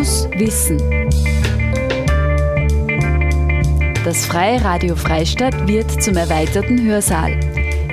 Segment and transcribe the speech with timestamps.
[0.00, 0.78] Fokus Wissen.
[4.02, 7.38] Das Freie Radio Freistadt wird zum erweiterten Hörsaal.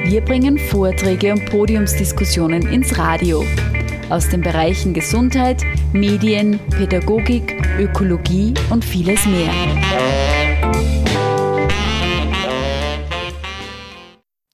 [0.05, 3.43] Wir bringen Vorträge und Podiumsdiskussionen ins Radio.
[4.09, 9.51] Aus den Bereichen Gesundheit, Medien, Pädagogik, Ökologie und vieles mehr.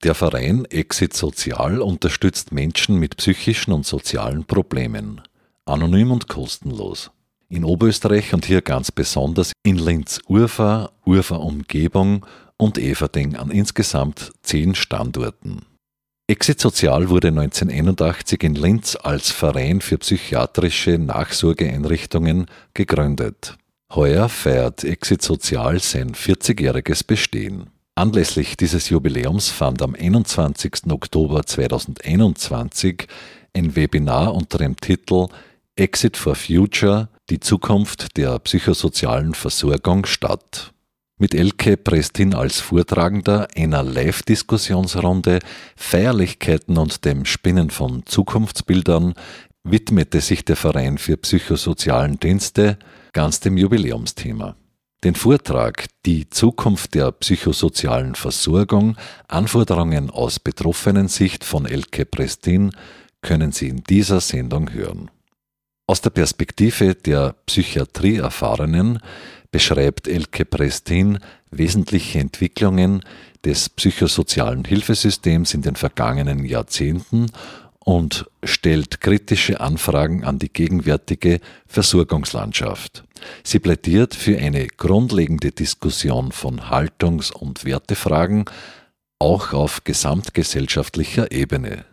[0.03, 5.21] Der Verein Exit Sozial unterstützt Menschen mit psychischen und sozialen Problemen.
[5.65, 7.11] Anonym und kostenlos.
[7.49, 12.25] In Oberösterreich und hier ganz besonders in Linz-Urfa, Urfa-Umgebung
[12.57, 15.61] und Everding an insgesamt zehn Standorten.
[16.27, 23.57] Exit Sozial wurde 1981 in Linz als Verein für psychiatrische Nachsorgeeinrichtungen gegründet.
[23.93, 27.69] Heuer feiert Exit Sozial sein 40-jähriges Bestehen.
[27.95, 30.89] Anlässlich dieses Jubiläums fand am 21.
[30.89, 33.07] Oktober 2021
[33.53, 35.27] ein Webinar unter dem Titel
[35.75, 40.73] Exit for Future, die Zukunft der psychosozialen Versorgung statt.
[41.17, 45.39] Mit Elke Prestin als Vortragender einer Live-Diskussionsrunde,
[45.75, 49.13] Feierlichkeiten und dem Spinnen von Zukunftsbildern
[49.63, 52.77] widmete sich der Verein für psychosozialen Dienste
[53.13, 54.55] ganz dem Jubiläumsthema.
[55.05, 62.71] Den Vortrag Die Zukunft der psychosozialen Versorgung, Anforderungen aus Betroffenensicht von Elke Prestin
[63.21, 65.09] können Sie in dieser Sendung hören.
[65.93, 68.97] Aus der Perspektive der Psychiatrieerfahrenen
[69.51, 71.19] beschreibt Elke Prestin
[71.51, 73.03] wesentliche Entwicklungen
[73.45, 77.27] des psychosozialen Hilfesystems in den vergangenen Jahrzehnten
[77.77, 83.03] und stellt kritische Anfragen an die gegenwärtige Versorgungslandschaft.
[83.43, 88.45] Sie plädiert für eine grundlegende Diskussion von Haltungs- und Wertefragen,
[89.19, 91.85] auch auf gesamtgesellschaftlicher Ebene.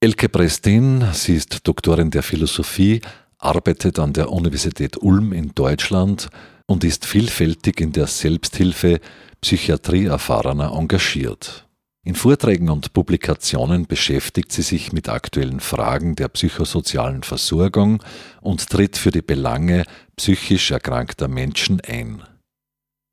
[0.00, 3.00] Elke Prestin, sie ist Doktorin der Philosophie,
[3.36, 6.28] arbeitet an der Universität Ulm in Deutschland
[6.66, 9.00] und ist vielfältig in der Selbsthilfe
[9.40, 11.66] Psychiatrie erfahrener engagiert.
[12.04, 18.00] In Vorträgen und Publikationen beschäftigt sie sich mit aktuellen Fragen der psychosozialen Versorgung
[18.40, 19.82] und tritt für die Belange
[20.14, 22.22] psychisch erkrankter Menschen ein.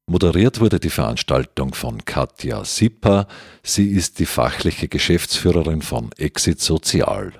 [0.07, 3.25] Moderiert wurde die Veranstaltung von Katja Sipper.
[3.63, 7.33] Sie ist die fachliche Geschäftsführerin von Exit Sozial.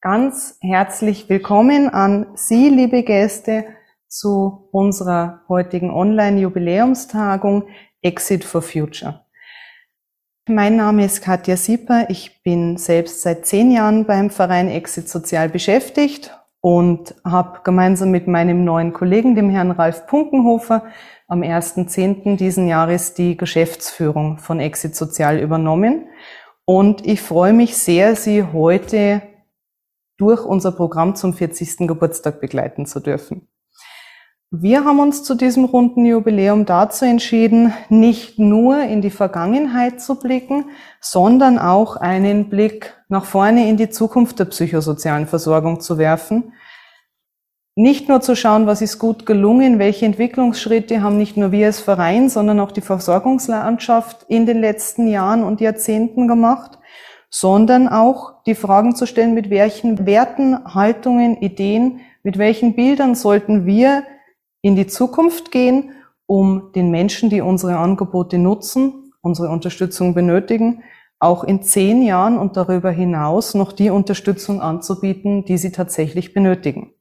[0.00, 3.66] Ganz herzlich willkommen an Sie, liebe Gäste,
[4.08, 7.68] zu unserer heutigen Online-Jubiläumstagung
[8.00, 9.26] Exit for Future.
[10.48, 12.08] Mein Name ist Katja Sieper.
[12.08, 18.28] Ich bin selbst seit zehn Jahren beim Verein Exit Sozial beschäftigt und habe gemeinsam mit
[18.28, 20.84] meinem neuen Kollegen, dem Herrn Ralf Punkenhofer,
[21.28, 22.36] am 1.10.
[22.36, 26.08] diesen Jahres die Geschäftsführung von Exit Sozial übernommen.
[26.64, 29.22] Und ich freue mich sehr, Sie heute
[30.16, 31.86] durch unser Programm zum 40.
[31.86, 33.46] Geburtstag begleiten zu dürfen.
[34.50, 40.18] Wir haben uns zu diesem runden Jubiläum dazu entschieden, nicht nur in die Vergangenheit zu
[40.18, 40.70] blicken,
[41.02, 46.54] sondern auch einen Blick nach vorne in die Zukunft der psychosozialen Versorgung zu werfen.
[47.80, 51.78] Nicht nur zu schauen, was ist gut gelungen, welche Entwicklungsschritte haben nicht nur wir als
[51.78, 56.80] Verein, sondern auch die Versorgungslandschaft in den letzten Jahren und Jahrzehnten gemacht,
[57.30, 63.64] sondern auch die Fragen zu stellen, mit welchen Werten, Haltungen, Ideen, mit welchen Bildern sollten
[63.64, 64.02] wir
[64.60, 65.92] in die Zukunft gehen,
[66.26, 70.82] um den Menschen, die unsere Angebote nutzen, unsere Unterstützung benötigen,
[71.20, 76.92] auch in zehn Jahren und darüber hinaus noch die Unterstützung anzubieten, die sie tatsächlich benötigen.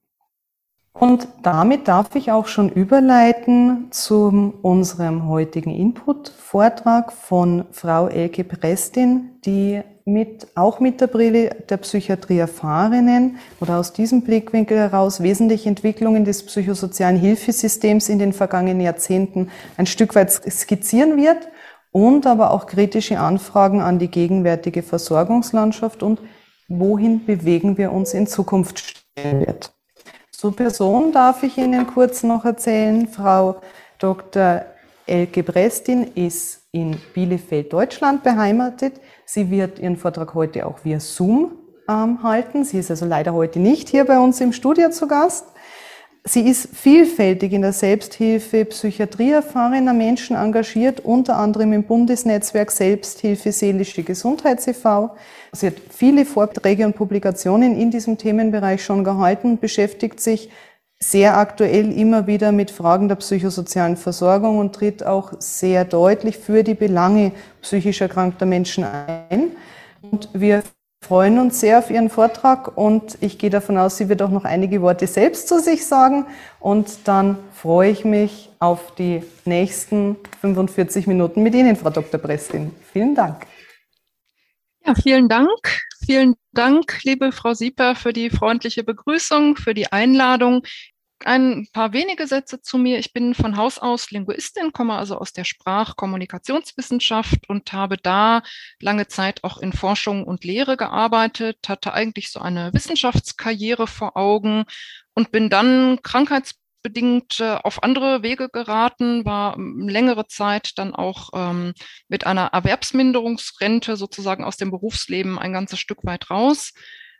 [1.00, 9.38] Und damit darf ich auch schon überleiten zu unserem heutigen Input-Vortrag von Frau Elke Prestin,
[9.46, 15.70] die mit, auch mit der Brille der Psychiatrie Erfahrenen oder aus diesem Blickwinkel heraus wesentliche
[15.70, 21.48] Entwicklungen des psychosozialen Hilfesystems in den vergangenen Jahrzehnten ein Stück weit skizzieren wird
[21.92, 26.22] und aber auch kritische Anfragen an die gegenwärtige Versorgungslandschaft und
[26.68, 29.77] wohin bewegen wir uns in Zukunft stellen wird.
[30.38, 33.08] Zur Person darf ich Ihnen kurz noch erzählen.
[33.08, 33.60] Frau
[33.98, 34.66] Dr.
[35.08, 39.02] Elke Brestin ist in Bielefeld, Deutschland beheimatet.
[39.26, 41.54] Sie wird ihren Vortrag heute auch via Zoom
[41.90, 42.66] ähm, halten.
[42.66, 45.48] Sie ist also leider heute nicht hier bei uns im Studio zu Gast.
[46.28, 53.54] Sie ist vielfältig in der Selbsthilfe, Psychiatrie erfahrener Menschen engagiert, unter anderem im Bundesnetzwerk Selbsthilfe
[53.54, 55.16] Seelische Gesundheit e.V.
[55.54, 60.50] Sie hat viele Vorträge und Publikationen in diesem Themenbereich schon gehalten und beschäftigt sich
[61.00, 66.64] sehr aktuell immer wieder mit Fragen der psychosozialen Versorgung und tritt auch sehr deutlich für
[66.64, 67.32] die Belange
[67.62, 69.52] psychisch erkrankter Menschen ein.
[70.02, 70.64] Und wir
[71.02, 74.46] freuen uns sehr auf Ihren Vortrag und ich gehe davon aus, sie wird auch noch
[74.46, 76.26] einige Worte selbst zu sich sagen
[76.60, 82.20] und dann freue ich mich auf die nächsten 45 Minuten mit Ihnen, Frau Dr.
[82.20, 82.74] Prestin.
[82.92, 83.46] Vielen Dank.
[84.86, 85.82] Ja, vielen Dank.
[86.06, 90.64] Vielen Dank, liebe Frau Sieper, für die freundliche Begrüßung, für die Einladung
[91.28, 93.00] ein paar wenige Sätze zu mir.
[93.00, 98.44] Ich bin von Haus aus Linguistin, komme also aus der Sprach-Kommunikationswissenschaft und habe da
[98.80, 104.64] lange Zeit auch in Forschung und Lehre gearbeitet, hatte eigentlich so eine Wissenschaftskarriere vor Augen
[105.14, 111.74] und bin dann krankheitsbedingt äh, auf andere Wege geraten, war längere Zeit dann auch ähm,
[112.08, 116.72] mit einer Erwerbsminderungsrente sozusagen aus dem Berufsleben ein ganzes Stück weit raus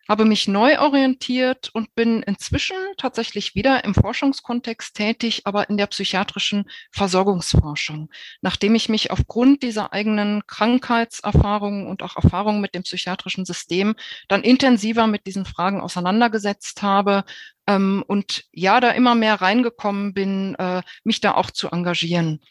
[0.08, 5.88] habe mich neu orientiert und bin inzwischen tatsächlich wieder im Forschungskontext tätig, aber in der
[5.88, 8.10] psychiatrischen Versorgungsforschung,
[8.42, 13.96] nachdem ich mich aufgrund dieser eigenen Krankheitserfahrungen und auch Erfahrungen mit dem psychiatrischen System
[14.28, 17.24] dann intensiver mit diesen Fragen auseinandergesetzt habe
[17.68, 22.42] ähm, und ja, da immer mehr reingekommen bin, äh, mich da auch zu engagieren.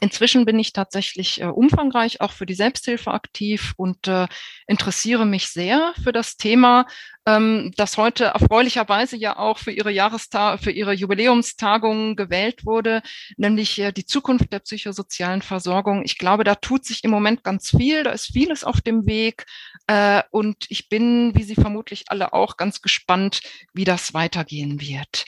[0.00, 4.26] Inzwischen bin ich tatsächlich äh, umfangreich auch für die Selbsthilfe aktiv und äh,
[4.66, 6.86] interessiere mich sehr für das Thema,
[7.26, 13.02] ähm, das heute erfreulicherweise ja auch für ihre Jahrestag, für ihre Jubiläumstagung gewählt wurde,
[13.36, 16.02] nämlich äh, die Zukunft der psychosozialen Versorgung.
[16.04, 19.46] Ich glaube, da tut sich im Moment ganz viel, da ist vieles auf dem Weg
[19.86, 23.40] äh, und ich bin, wie Sie vermutlich alle auch, ganz gespannt,
[23.72, 25.26] wie das weitergehen wird.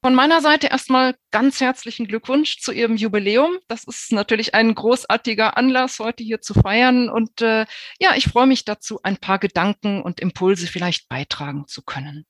[0.00, 3.58] Von meiner Seite erstmal ganz herzlichen Glückwunsch zu Ihrem Jubiläum.
[3.66, 7.08] Das ist natürlich ein großartiger Anlass, heute hier zu feiern.
[7.08, 7.66] Und äh,
[7.98, 12.26] ja, ich freue mich dazu, ein paar Gedanken und Impulse vielleicht beitragen zu können.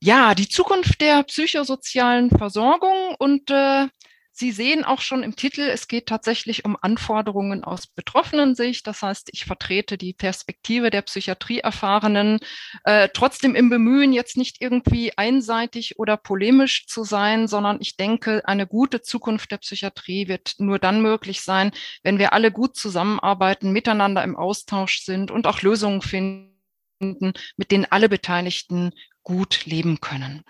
[0.00, 3.88] Ja, die Zukunft der psychosozialen Versorgung und äh,
[4.42, 8.84] Sie sehen auch schon im Titel, es geht tatsächlich um Anforderungen aus Betroffenen-Sicht.
[8.88, 12.40] Das heißt, ich vertrete die Perspektive der Psychiatrieerfahrenen,
[12.82, 18.42] äh, trotzdem im Bemühen, jetzt nicht irgendwie einseitig oder polemisch zu sein, sondern ich denke,
[18.44, 21.70] eine gute Zukunft der Psychiatrie wird nur dann möglich sein,
[22.02, 27.86] wenn wir alle gut zusammenarbeiten, miteinander im Austausch sind und auch Lösungen finden, mit denen
[27.88, 28.90] alle Beteiligten
[29.22, 30.42] gut leben können.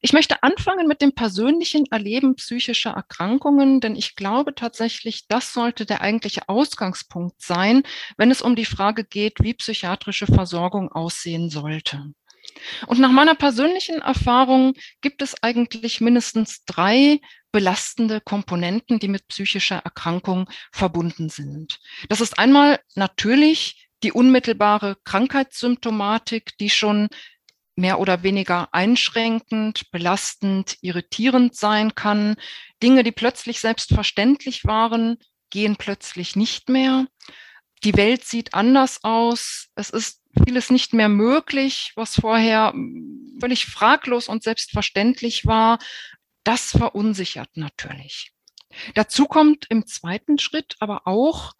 [0.00, 5.86] Ich möchte anfangen mit dem persönlichen Erleben psychischer Erkrankungen, denn ich glaube tatsächlich, das sollte
[5.86, 7.82] der eigentliche Ausgangspunkt sein,
[8.16, 12.12] wenn es um die Frage geht, wie psychiatrische Versorgung aussehen sollte.
[12.86, 17.20] Und nach meiner persönlichen Erfahrung gibt es eigentlich mindestens drei
[17.50, 21.78] belastende Komponenten, die mit psychischer Erkrankung verbunden sind.
[22.08, 27.08] Das ist einmal natürlich die unmittelbare Krankheitssymptomatik, die schon
[27.76, 32.36] mehr oder weniger einschränkend, belastend, irritierend sein kann.
[32.82, 35.18] Dinge, die plötzlich selbstverständlich waren,
[35.50, 37.06] gehen plötzlich nicht mehr.
[37.84, 39.68] Die Welt sieht anders aus.
[39.74, 42.74] Es ist vieles nicht mehr möglich, was vorher
[43.40, 45.78] völlig fraglos und selbstverständlich war.
[46.44, 48.32] Das verunsichert natürlich.
[48.94, 51.52] Dazu kommt im zweiten Schritt aber auch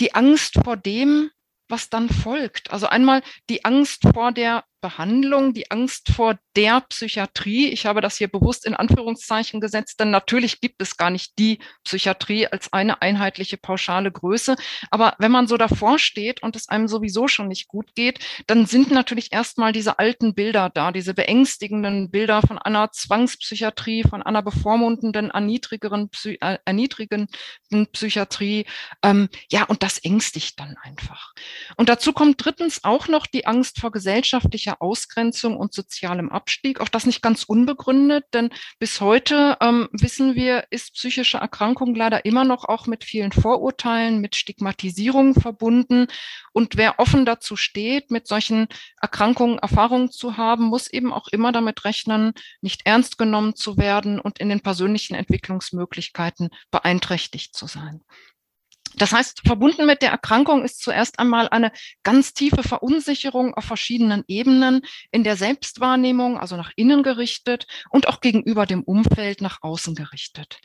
[0.00, 1.30] die Angst vor dem,
[1.68, 2.70] was dann folgt.
[2.70, 7.68] Also einmal die Angst vor der Behandlung, die Angst vor der Psychiatrie.
[7.68, 11.58] Ich habe das hier bewusst in Anführungszeichen gesetzt, denn natürlich gibt es gar nicht die
[11.84, 14.56] Psychiatrie als eine einheitliche pauschale Größe.
[14.90, 18.66] Aber wenn man so davor steht und es einem sowieso schon nicht gut geht, dann
[18.66, 24.42] sind natürlich erstmal diese alten Bilder da, diese beängstigenden Bilder von einer Zwangspsychiatrie, von einer
[24.42, 28.66] bevormundenden, erniedrigeren, Psy äh, erniedrigenden Psychiatrie.
[29.02, 31.32] Ähm, ja, und das ängstigt dann einfach.
[31.76, 36.80] Und dazu kommt drittens auch noch die Angst vor gesellschaftlicher gesellschaftlicher Ausgrenzung und sozialem Abstieg.
[36.80, 42.24] Auch das nicht ganz unbegründet, denn bis heute ähm, wissen wir, ist psychische Erkrankung leider
[42.24, 46.06] immer noch auch mit vielen Vorurteilen, mit Stigmatisierung verbunden.
[46.52, 48.68] Und wer offen dazu steht, mit solchen
[49.00, 54.20] Erkrankungen Erfahrungen zu haben, muss eben auch immer damit rechnen, nicht ernst genommen zu werden
[54.20, 58.02] und in den persönlichen Entwicklungsmöglichkeiten beeinträchtigt zu sein.
[58.96, 64.24] Das heißt, verbunden mit der Erkrankung ist zuerst einmal eine ganz tiefe Verunsicherung auf verschiedenen
[64.28, 69.94] Ebenen in der Selbstwahrnehmung, also nach innen gerichtet und auch gegenüber dem Umfeld nach außen
[69.94, 70.60] gerichtet.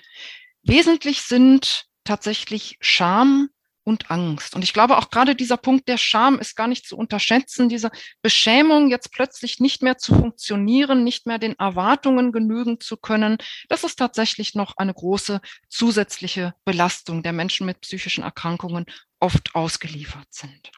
[0.64, 3.50] Wesentlich sind tatsächlich Scham,
[3.84, 4.56] und Angst.
[4.56, 7.92] Und ich glaube auch gerade dieser Punkt der Scham ist gar nicht zu unterschätzen, diese
[8.22, 13.38] Beschämung, jetzt plötzlich nicht mehr zu funktionieren, nicht mehr den Erwartungen genügen zu können.
[13.70, 18.86] Das ist tatsächlich noch eine große zusätzliche Belastung der Menschen mit psychischen Erkrankungen
[19.20, 20.72] oft ausgeliefert sind.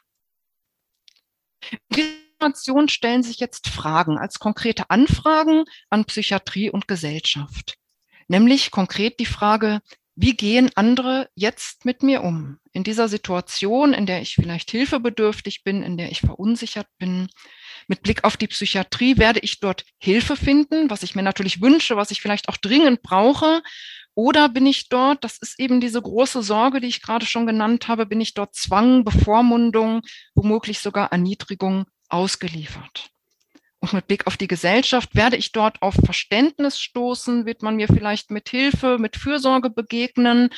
[1.94, 7.78] In Situation stellen sich jetzt Fragen als konkrete Anfragen an Psychiatrie und Gesellschaft.
[8.28, 9.80] Nämlich konkret die Frage,
[10.16, 12.58] wie gehen andere jetzt mit mir um?
[12.72, 17.28] In dieser Situation, in der ich vielleicht hilfebedürftig bin, in der ich verunsichert bin,
[17.86, 21.96] mit Blick auf die Psychiatrie werde ich dort Hilfe finden, was ich mir natürlich wünsche,
[21.96, 23.62] was ich vielleicht auch dringend brauche.
[24.14, 27.86] Oder bin ich dort, das ist eben diese große Sorge, die ich gerade schon genannt
[27.86, 30.00] habe, bin ich dort Zwang, Bevormundung,
[30.34, 33.10] womöglich sogar Erniedrigung ausgeliefert.
[33.80, 37.88] Und mit Blick auf die Gesellschaft werde ich dort auf Verständnis stoßen, wird man mir
[37.88, 40.50] vielleicht mit Hilfe, mit Fürsorge begegnen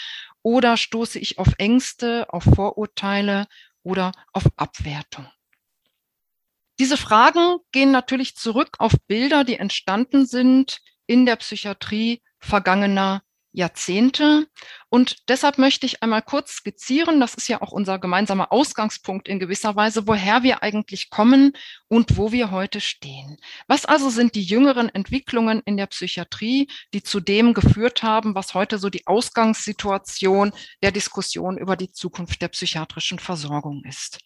[0.43, 3.47] oder stoße ich auf Ängste, auf Vorurteile
[3.83, 5.27] oder auf Abwertung.
[6.79, 14.47] Diese Fragen gehen natürlich zurück auf Bilder, die entstanden sind in der Psychiatrie vergangener Jahrzehnte.
[14.89, 19.39] Und deshalb möchte ich einmal kurz skizzieren, das ist ja auch unser gemeinsamer Ausgangspunkt in
[19.39, 21.53] gewisser Weise, woher wir eigentlich kommen
[21.89, 23.39] und wo wir heute stehen.
[23.67, 28.55] Was also sind die jüngeren Entwicklungen in der Psychiatrie, die zu dem geführt haben, was
[28.55, 30.53] heute so die Ausgangssituation
[30.83, 34.19] der Diskussion über die Zukunft der psychiatrischen Versorgung ist?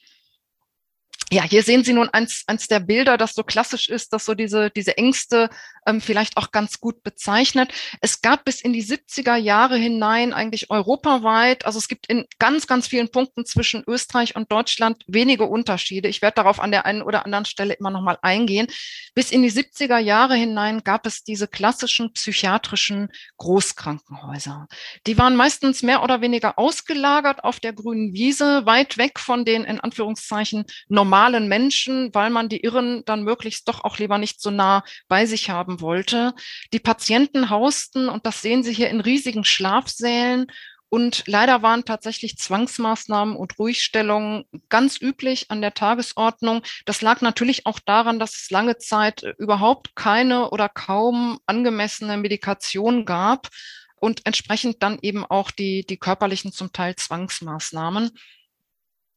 [1.32, 4.34] ja, hier sehen Sie nun eins, eins der Bilder, das so klassisch ist, das so
[4.34, 5.48] diese, diese Ängste
[5.86, 7.72] ähm, vielleicht auch ganz gut bezeichnet.
[8.00, 12.66] Es gab bis in die 70er Jahre hinein eigentlich europaweit, also es gibt in ganz,
[12.66, 16.08] ganz vielen Punkten zwischen Österreich und Deutschland wenige Unterschiede.
[16.08, 18.66] Ich werde darauf an der einen oder anderen Stelle immer nochmal eingehen.
[19.14, 23.08] Bis in die 70er Jahre hinein gab es diese klassischen psychiatrischen
[23.38, 24.66] Großkrankenhäuser.
[25.06, 29.64] Die waren meistens mehr oder weniger ausgelagert auf der grünen Wiese, weit weg von den
[29.64, 34.40] in Anführungszeichen normalen normalen Menschen, weil man die Irren dann möglichst doch auch lieber nicht
[34.40, 36.34] so nah bei sich haben wollte.
[36.72, 40.46] Die Patienten hausten, und das sehen Sie hier in riesigen Schlafsälen,
[40.94, 46.60] und leider waren tatsächlich Zwangsmaßnahmen und Ruhigstellungen ganz üblich an der Tagesordnung.
[46.84, 53.06] Das lag natürlich auch daran, dass es lange Zeit überhaupt keine oder kaum angemessene Medikation
[53.06, 53.48] gab
[53.96, 58.10] und entsprechend dann eben auch die, die körperlichen zum Teil Zwangsmaßnahmen.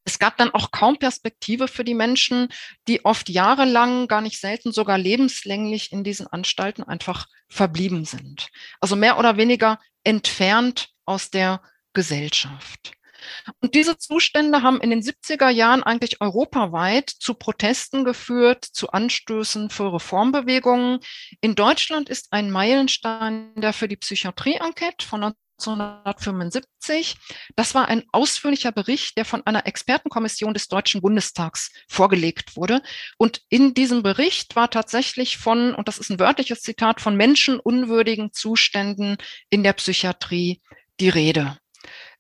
[0.06, 2.50] Es gab dann auch kaum Perspektive für die Menschen,
[2.88, 8.50] die oft jahrelang, gar nicht selten sogar lebenslänglich in diesen Anstalten einfach verblieben sind.
[8.80, 11.62] Also mehr oder weniger entfernt aus der
[11.94, 12.94] Gesellschaft.
[13.60, 19.70] Und diese Zustände haben in den 70er Jahren eigentlich europaweit zu Protesten geführt, zu Anstößen
[19.70, 21.00] für Reformbewegungen.
[21.42, 27.16] In Deutschland ist ein Meilenstein der für die Psychiatrie-Enquete von 1975.
[27.56, 32.82] Das war ein ausführlicher Bericht, der von einer Expertenkommission des Deutschen Bundestags vorgelegt wurde.
[33.18, 38.34] Und in diesem Bericht war tatsächlich von, und das ist ein wörtliches Zitat, von menschenunwürdigen
[38.34, 39.18] Zuständen
[39.50, 40.62] in der Psychiatrie
[41.00, 41.58] die Rede.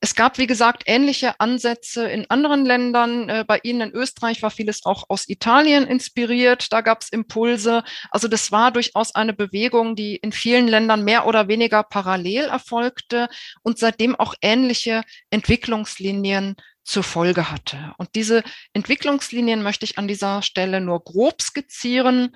[0.01, 3.29] Es gab, wie gesagt, ähnliche Ansätze in anderen Ländern.
[3.29, 6.71] Äh, bei Ihnen in Österreich war vieles auch aus Italien inspiriert.
[6.71, 7.83] Da gab es Impulse.
[8.11, 13.27] Also das war durchaus eine Bewegung, die in vielen Ländern mehr oder weniger parallel erfolgte
[13.63, 17.93] und seitdem auch ähnliche Entwicklungslinien zur Folge hatte.
[17.97, 22.35] Und diese Entwicklungslinien möchte ich an dieser Stelle nur grob skizzieren.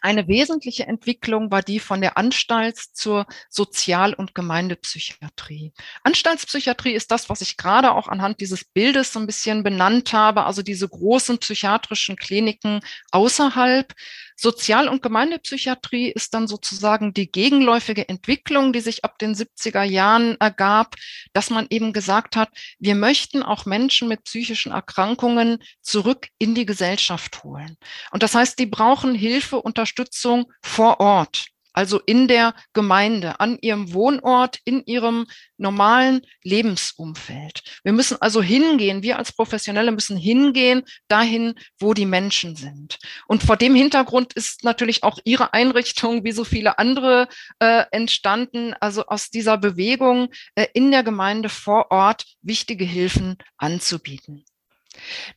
[0.00, 5.72] Eine wesentliche Entwicklung war die von der Anstalts- zur Sozial- und Gemeindepsychiatrie.
[6.02, 10.44] Anstaltspsychiatrie ist das, was ich gerade auch anhand dieses Bildes so ein bisschen benannt habe,
[10.44, 12.80] also diese großen psychiatrischen Kliniken
[13.10, 13.92] außerhalb.
[14.40, 20.36] Sozial- und Gemeindepsychiatrie ist dann sozusagen die gegenläufige Entwicklung, die sich ab den 70er Jahren
[20.38, 20.94] ergab,
[21.32, 26.66] dass man eben gesagt hat, wir möchten auch Menschen mit psychischen Erkrankungen zurück in die
[26.66, 27.76] Gesellschaft holen.
[28.12, 33.92] Und das heißt, die brauchen Hilfe, Unterstützung vor Ort also in der Gemeinde, an ihrem
[33.92, 35.26] Wohnort, in ihrem
[35.58, 37.62] normalen Lebensumfeld.
[37.84, 42.98] Wir müssen also hingehen, wir als Professionelle müssen hingehen dahin, wo die Menschen sind.
[43.28, 47.28] Und vor dem Hintergrund ist natürlich auch Ihre Einrichtung, wie so viele andere,
[47.60, 54.44] äh, entstanden, also aus dieser Bewegung äh, in der Gemeinde vor Ort wichtige Hilfen anzubieten.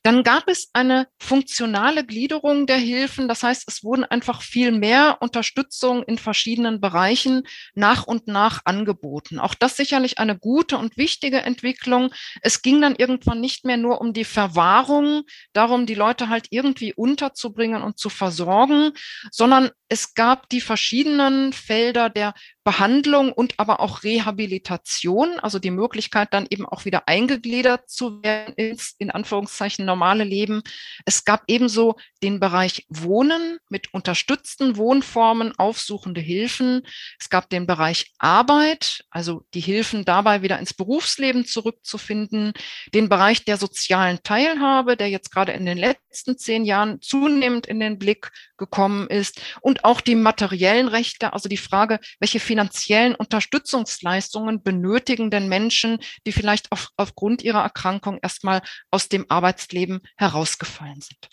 [0.03, 3.27] Dann gab es eine funktionale Gliederung der Hilfen.
[3.27, 7.43] Das heißt, es wurden einfach viel mehr Unterstützung in verschiedenen Bereichen
[7.73, 9.39] nach und nach angeboten.
[9.39, 12.13] Auch das sicherlich eine gute und wichtige Entwicklung.
[12.41, 16.93] Es ging dann irgendwann nicht mehr nur um die Verwahrung, darum, die Leute halt irgendwie
[16.93, 18.91] unterzubringen und zu versorgen,
[19.31, 26.29] sondern es gab die verschiedenen Felder der Behandlung und aber auch Rehabilitation, also die Möglichkeit
[26.31, 29.50] dann eben auch wieder eingegliedert zu werden ins, in Anführungszeichen,
[29.85, 30.61] normale Leben.
[31.05, 36.81] Es gab ebenso den Bereich Wohnen mit unterstützten Wohnformen, aufsuchende Hilfen.
[37.19, 42.53] Es gab den Bereich Arbeit, also die Hilfen dabei wieder ins Berufsleben zurückzufinden.
[42.93, 47.79] Den Bereich der sozialen Teilhabe, der jetzt gerade in den letzten zehn Jahren zunehmend in
[47.79, 48.31] den Blick
[48.61, 49.41] gekommen ist.
[49.59, 56.71] Und auch die materiellen Rechte, also die Frage, welche finanziellen Unterstützungsleistungen benötigenden Menschen, die vielleicht
[56.71, 61.29] auf, aufgrund ihrer Erkrankung erstmal aus dem Arbeitsleben herausgefallen sind.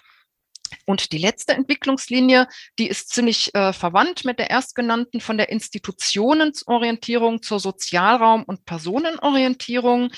[0.85, 2.47] Und die letzte Entwicklungslinie,
[2.79, 10.11] die ist ziemlich äh, verwandt mit der erstgenannten von der Institutionenorientierung zur Sozialraum- und Personenorientierung.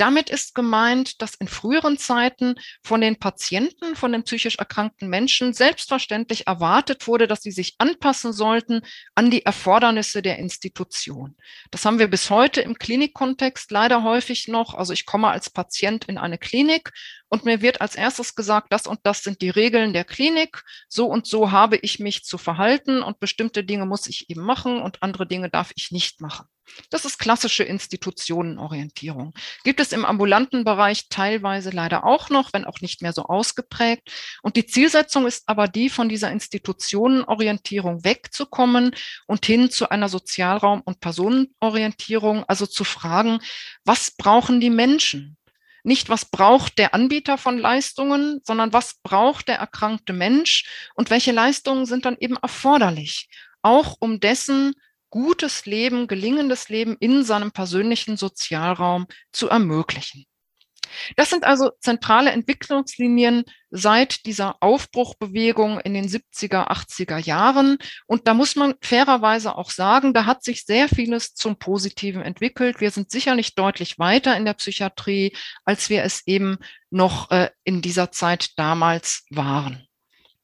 [0.00, 5.52] Damit ist gemeint, dass in früheren Zeiten von den Patienten, von den psychisch erkrankten Menschen
[5.52, 8.80] selbstverständlich erwartet wurde, dass sie sich anpassen sollten
[9.14, 11.36] an die Erfordernisse der Institution.
[11.70, 14.72] Das haben wir bis heute im Klinikkontext leider häufig noch.
[14.72, 16.92] Also ich komme als Patient in eine Klinik
[17.30, 21.06] und mir wird als erstes gesagt, das und das sind die Regeln der Klinik, so
[21.06, 25.02] und so habe ich mich zu verhalten und bestimmte Dinge muss ich eben machen und
[25.02, 26.46] andere Dinge darf ich nicht machen.
[26.90, 29.32] Das ist klassische Institutionenorientierung.
[29.64, 34.10] Gibt es im ambulanten Bereich teilweise leider auch noch, wenn auch nicht mehr so ausgeprägt.
[34.42, 38.94] Und die Zielsetzung ist aber die, von dieser Institutionenorientierung wegzukommen
[39.26, 43.40] und hin zu einer Sozialraum- und Personenorientierung, also zu fragen,
[43.84, 45.36] was brauchen die Menschen?
[45.82, 51.32] Nicht, was braucht der Anbieter von Leistungen, sondern was braucht der erkrankte Mensch und welche
[51.32, 53.28] Leistungen sind dann eben erforderlich,
[53.62, 54.74] auch um dessen
[55.10, 60.24] gutes Leben, gelingendes Leben in seinem persönlichen Sozialraum zu ermöglichen.
[61.16, 67.78] Das sind also zentrale Entwicklungslinien seit dieser Aufbruchbewegung in den 70er, 80er Jahren.
[68.06, 72.80] Und da muss man fairerweise auch sagen, da hat sich sehr vieles zum Positiven entwickelt.
[72.80, 76.58] Wir sind sicherlich deutlich weiter in der Psychiatrie, als wir es eben
[76.90, 79.86] noch äh, in dieser Zeit damals waren.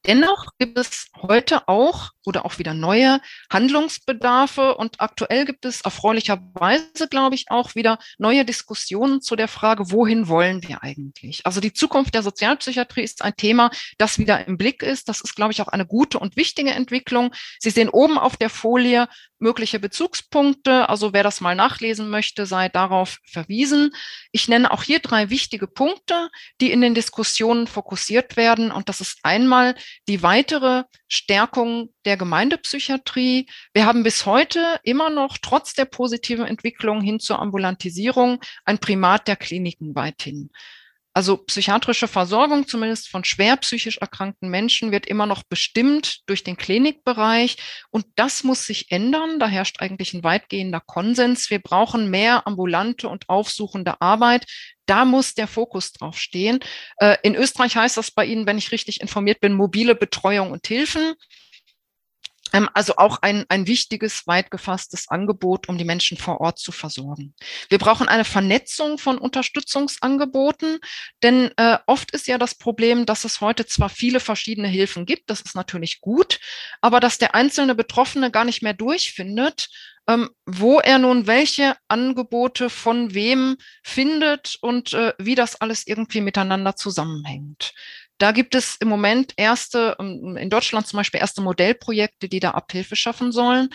[0.05, 3.19] Dennoch gibt es heute auch oder auch wieder neue
[3.51, 9.91] Handlungsbedarfe und aktuell gibt es erfreulicherweise, glaube ich, auch wieder neue Diskussionen zu der Frage,
[9.91, 11.45] wohin wollen wir eigentlich?
[11.45, 15.09] Also die Zukunft der Sozialpsychiatrie ist ein Thema, das wieder im Blick ist.
[15.09, 17.33] Das ist, glaube ich, auch eine gute und wichtige Entwicklung.
[17.59, 19.07] Sie sehen oben auf der Folie
[19.39, 20.89] mögliche Bezugspunkte.
[20.89, 23.91] Also wer das mal nachlesen möchte, sei darauf verwiesen.
[24.31, 28.71] Ich nenne auch hier drei wichtige Punkte, die in den Diskussionen fokussiert werden.
[28.71, 29.75] Und das ist einmal
[30.07, 33.47] die weitere Stärkung der Gemeindepsychiatrie.
[33.73, 39.27] Wir haben bis heute immer noch, trotz der positiven Entwicklung hin zur Ambulantisierung, ein Primat
[39.27, 40.51] der Kliniken weithin.
[41.17, 46.57] Also psychiatrische Versorgung, zumindest von schwer psychisch erkrankten Menschen, wird immer noch bestimmt durch den
[46.57, 47.57] Klinikbereich.
[47.89, 49.39] Und das muss sich ändern.
[49.39, 51.49] Da herrscht eigentlich ein weitgehender Konsens.
[51.49, 54.45] Wir brauchen mehr ambulante und aufsuchende Arbeit.
[54.85, 56.59] Da muss der Fokus drauf stehen.
[56.97, 60.67] Äh, in Österreich heißt das bei Ihnen, wenn ich richtig informiert bin, mobile Betreuung und
[60.67, 61.15] Hilfen.
[62.53, 66.71] Ähm, also auch ein, ein wichtiges, weit gefasstes Angebot, um die Menschen vor Ort zu
[66.71, 67.33] versorgen.
[67.69, 70.79] Wir brauchen eine Vernetzung von Unterstützungsangeboten,
[71.23, 75.29] denn äh, oft ist ja das Problem, dass es heute zwar viele verschiedene Hilfen gibt,
[75.29, 76.39] das ist natürlich gut,
[76.81, 79.69] aber dass der einzelne Betroffene gar nicht mehr durchfindet,
[80.07, 86.21] ähm, wo er nun welche Angebote von wem findet und äh, wie das alles irgendwie
[86.21, 87.73] miteinander zusammenhängt.
[88.17, 92.51] Da gibt es im Moment erste, ähm, in Deutschland zum Beispiel erste Modellprojekte, die da
[92.51, 93.69] Abhilfe schaffen sollen.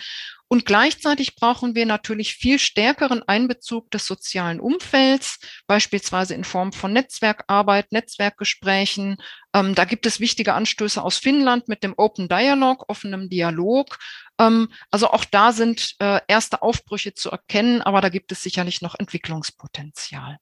[0.53, 6.93] Und gleichzeitig brauchen wir natürlich viel stärkeren Einbezug des sozialen Umfelds, beispielsweise in Form von
[6.93, 9.17] Netzwerkarbeit, Netzwerkgesprächen.
[9.55, 13.97] Ähm, da gibt es wichtige Anstöße aus Finnland mit dem Open Dialog, offenem Dialog.
[14.39, 18.81] Ähm, also auch da sind äh, erste Aufbrüche zu erkennen, aber da gibt es sicherlich
[18.83, 20.37] noch Entwicklungspotenzial.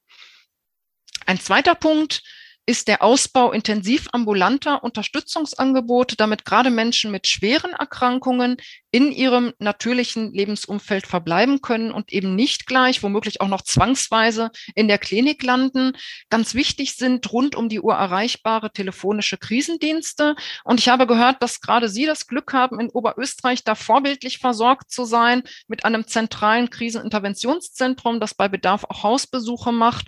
[1.26, 2.22] Ein zweiter Punkt,
[2.66, 8.58] ist der Ausbau intensiv ambulanter Unterstützungsangebote, damit gerade Menschen mit schweren Erkrankungen
[8.92, 14.88] in ihrem natürlichen Lebensumfeld verbleiben können und eben nicht gleich, womöglich auch noch zwangsweise in
[14.88, 15.94] der Klinik landen.
[16.30, 20.36] Ganz wichtig sind rund um die Uhr erreichbare telefonische Krisendienste.
[20.64, 24.92] Und ich habe gehört, dass gerade Sie das Glück haben, in Oberösterreich da vorbildlich versorgt
[24.92, 30.08] zu sein mit einem zentralen Kriseninterventionszentrum, das bei Bedarf auch Hausbesuche macht.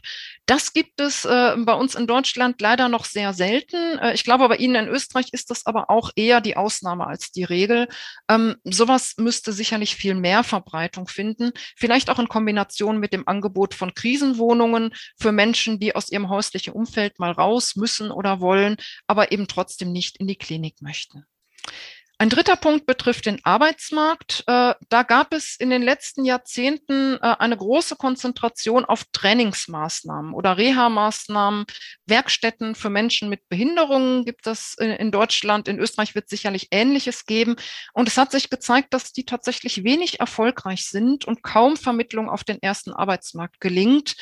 [0.54, 3.98] Das gibt es äh, bei uns in Deutschland leider noch sehr selten.
[3.98, 7.32] Äh, ich glaube, bei Ihnen in Österreich ist das aber auch eher die Ausnahme als
[7.32, 7.88] die Regel.
[8.30, 13.74] Ähm, sowas müsste sicherlich viel mehr Verbreitung finden, vielleicht auch in Kombination mit dem Angebot
[13.74, 18.76] von Krisenwohnungen für Menschen, die aus ihrem häuslichen Umfeld mal raus müssen oder wollen,
[19.08, 21.26] aber eben trotzdem nicht in die Klinik möchten.
[22.20, 24.44] Ein dritter Punkt betrifft den Arbeitsmarkt.
[24.48, 30.58] Äh, da gab es in den letzten Jahrzehnten äh, eine große Konzentration auf Trainingsmaßnahmen oder
[30.58, 31.66] Reha-Maßnahmen.
[32.06, 35.68] Werkstätten für Menschen mit Behinderungen gibt es in Deutschland.
[35.68, 37.56] In Österreich wird es sicherlich Ähnliches geben.
[37.94, 42.44] Und es hat sich gezeigt, dass die tatsächlich wenig erfolgreich sind und kaum Vermittlung auf
[42.44, 44.16] den ersten Arbeitsmarkt gelingt.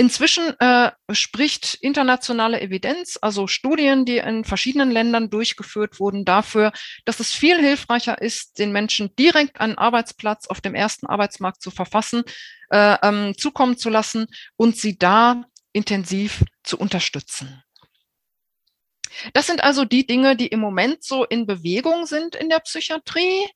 [0.00, 6.72] Inzwischen äh, spricht internationale Evidenz, also Studien, die in verschiedenen Ländern durchgeführt wurden, dafür,
[7.04, 11.70] dass es viel hilfreicher ist, den Menschen direkt einen Arbeitsplatz auf dem ersten Arbeitsmarkt zu
[11.70, 12.22] verfassen,
[12.70, 17.62] äh, ähm, zukommen zu lassen und sie da intensiv zu unterstützen.
[19.34, 23.46] Das sind also die Dinge, die im Moment so in Bewegung sind in der Psychiatrie.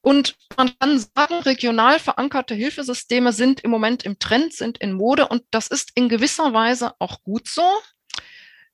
[0.00, 5.28] Und man kann sagen, regional verankerte Hilfesysteme sind im Moment im Trend, sind in Mode
[5.28, 7.64] und das ist in gewisser Weise auch gut so.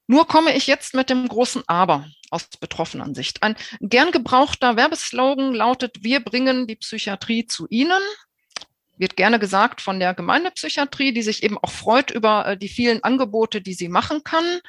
[0.06, 3.42] Nur komme ich jetzt mit dem großen Aber aus betroffenen Sicht.
[3.42, 8.02] Ein gern gebrauchter Werbeslogan lautet, wir bringen die Psychiatrie zu Ihnen.
[8.96, 13.02] Wird gerne gesagt von der Gemeindepsychiatrie, die sich eben auch freut über äh, die vielen
[13.02, 14.60] Angebote, die sie machen kann.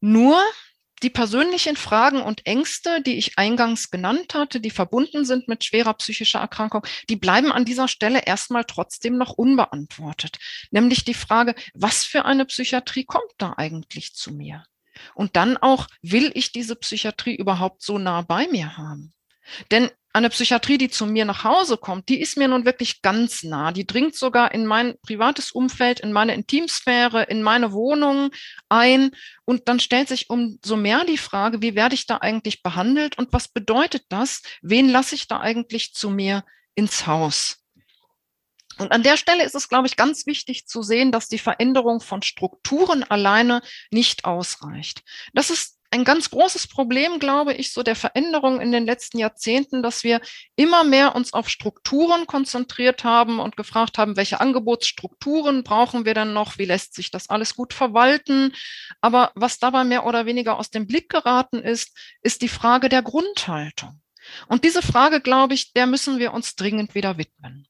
[0.00, 0.40] Nur
[1.02, 5.94] die persönlichen Fragen und Ängste, die ich eingangs genannt hatte, die verbunden sind mit schwerer
[5.94, 10.38] psychischer Erkrankung, die bleiben an dieser Stelle erstmal trotzdem noch unbeantwortet.
[10.70, 14.64] Nämlich die Frage, was für eine Psychiatrie kommt da eigentlich zu mir?
[15.14, 19.12] Und dann auch, will ich diese Psychiatrie überhaupt so nah bei mir haben?
[19.70, 23.42] Denn eine Psychiatrie, die zu mir nach Hause kommt, die ist mir nun wirklich ganz
[23.42, 23.72] nah.
[23.72, 28.30] Die dringt sogar in mein privates Umfeld, in meine Intimsphäre, in meine Wohnung
[28.68, 29.10] ein.
[29.44, 33.32] Und dann stellt sich umso mehr die Frage, wie werde ich da eigentlich behandelt und
[33.32, 34.42] was bedeutet das?
[34.62, 36.44] Wen lasse ich da eigentlich zu mir
[36.76, 37.64] ins Haus?
[38.78, 42.00] Und an der Stelle ist es, glaube ich, ganz wichtig zu sehen, dass die Veränderung
[42.00, 45.02] von Strukturen alleine nicht ausreicht.
[45.32, 49.80] Das ist ein ganz großes Problem, glaube ich, so der Veränderung in den letzten Jahrzehnten,
[49.80, 50.20] dass wir
[50.56, 56.32] immer mehr uns auf Strukturen konzentriert haben und gefragt haben, welche Angebotsstrukturen brauchen wir denn
[56.32, 56.58] noch?
[56.58, 58.52] Wie lässt sich das alles gut verwalten?
[59.00, 63.02] Aber was dabei mehr oder weniger aus dem Blick geraten ist, ist die Frage der
[63.02, 64.00] Grundhaltung.
[64.48, 67.68] Und diese Frage, glaube ich, der müssen wir uns dringend wieder widmen.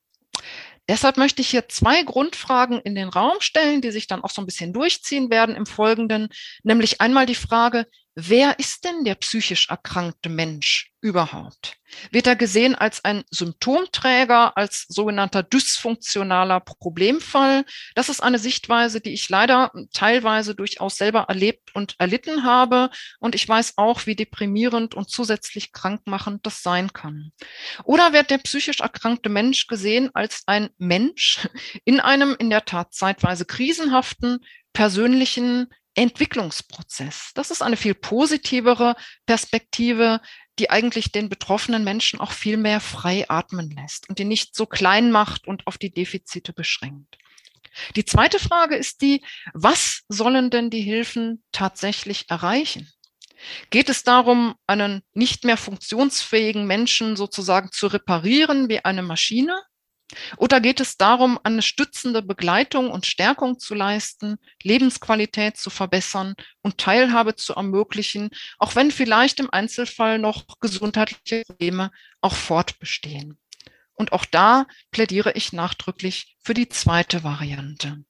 [0.89, 4.41] Deshalb möchte ich hier zwei Grundfragen in den Raum stellen, die sich dann auch so
[4.41, 6.29] ein bisschen durchziehen werden im Folgenden.
[6.63, 11.77] Nämlich einmal die Frage, wer ist denn der psychisch erkrankte Mensch überhaupt?
[12.11, 17.65] Wird er gesehen als ein Symptomträger, als sogenannter dysfunktionaler Problemfall?
[17.95, 22.91] Das ist eine Sichtweise, die ich leider teilweise durchaus selber erlebt und erlitten habe.
[23.21, 27.33] Und ich weiß auch, wie deprimierend und zusätzlich krankmachend das sein kann.
[27.85, 31.49] Oder wird der psychisch erkrankte Mensch gesehen als ein Mensch
[31.85, 34.39] in einem in der Tat zeitweise krisenhaften,
[34.73, 37.31] persönlichen, Entwicklungsprozess.
[37.35, 40.21] Das ist eine viel positivere Perspektive,
[40.59, 44.67] die eigentlich den betroffenen Menschen auch viel mehr frei atmen lässt und die nicht so
[44.67, 47.19] klein macht und auf die Defizite beschränkt.
[47.97, 52.89] Die zweite Frage ist die, was sollen denn die Hilfen tatsächlich erreichen?
[53.71, 59.61] Geht es darum, einen nicht mehr funktionsfähigen Menschen sozusagen zu reparieren wie eine Maschine?
[60.37, 66.79] Oder geht es darum, eine stützende Begleitung und Stärkung zu leisten, Lebensqualität zu verbessern und
[66.79, 73.39] Teilhabe zu ermöglichen, auch wenn vielleicht im Einzelfall noch gesundheitliche Probleme auch fortbestehen?
[73.95, 78.05] Und auch da plädiere ich nachdrücklich für die zweite Variante.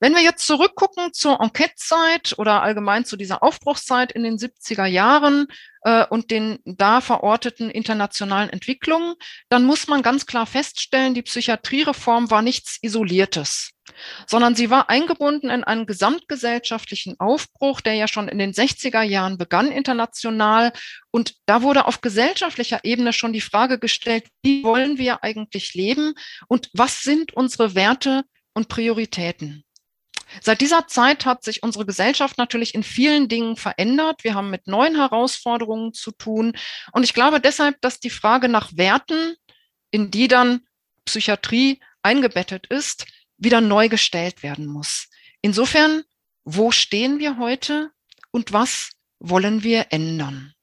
[0.00, 5.46] Wenn wir jetzt zurückgucken zur Enquete-Zeit oder allgemein zu dieser Aufbruchszeit in den 70er Jahren
[5.82, 9.14] äh, und den da verorteten internationalen Entwicklungen,
[9.48, 13.72] dann muss man ganz klar feststellen, die Psychiatriereform war nichts Isoliertes
[14.26, 19.38] sondern sie war eingebunden in einen gesamtgesellschaftlichen Aufbruch, der ja schon in den 60er Jahren
[19.38, 20.72] begann international.
[21.10, 26.14] Und da wurde auf gesellschaftlicher Ebene schon die Frage gestellt, wie wollen wir eigentlich leben
[26.48, 28.24] und was sind unsere Werte
[28.56, 29.64] und Prioritäten?
[30.40, 34.24] Seit dieser Zeit hat sich unsere Gesellschaft natürlich in vielen Dingen verändert.
[34.24, 36.56] Wir haben mit neuen Herausforderungen zu tun.
[36.92, 39.36] Und ich glaube deshalb, dass die Frage nach Werten,
[39.90, 40.62] in die dann
[41.04, 43.06] Psychiatrie eingebettet ist,
[43.38, 45.08] wieder neu gestellt werden muss.
[45.42, 46.02] Insofern,
[46.44, 47.90] wo stehen wir heute
[48.30, 48.90] und was
[49.20, 50.54] wollen wir ändern?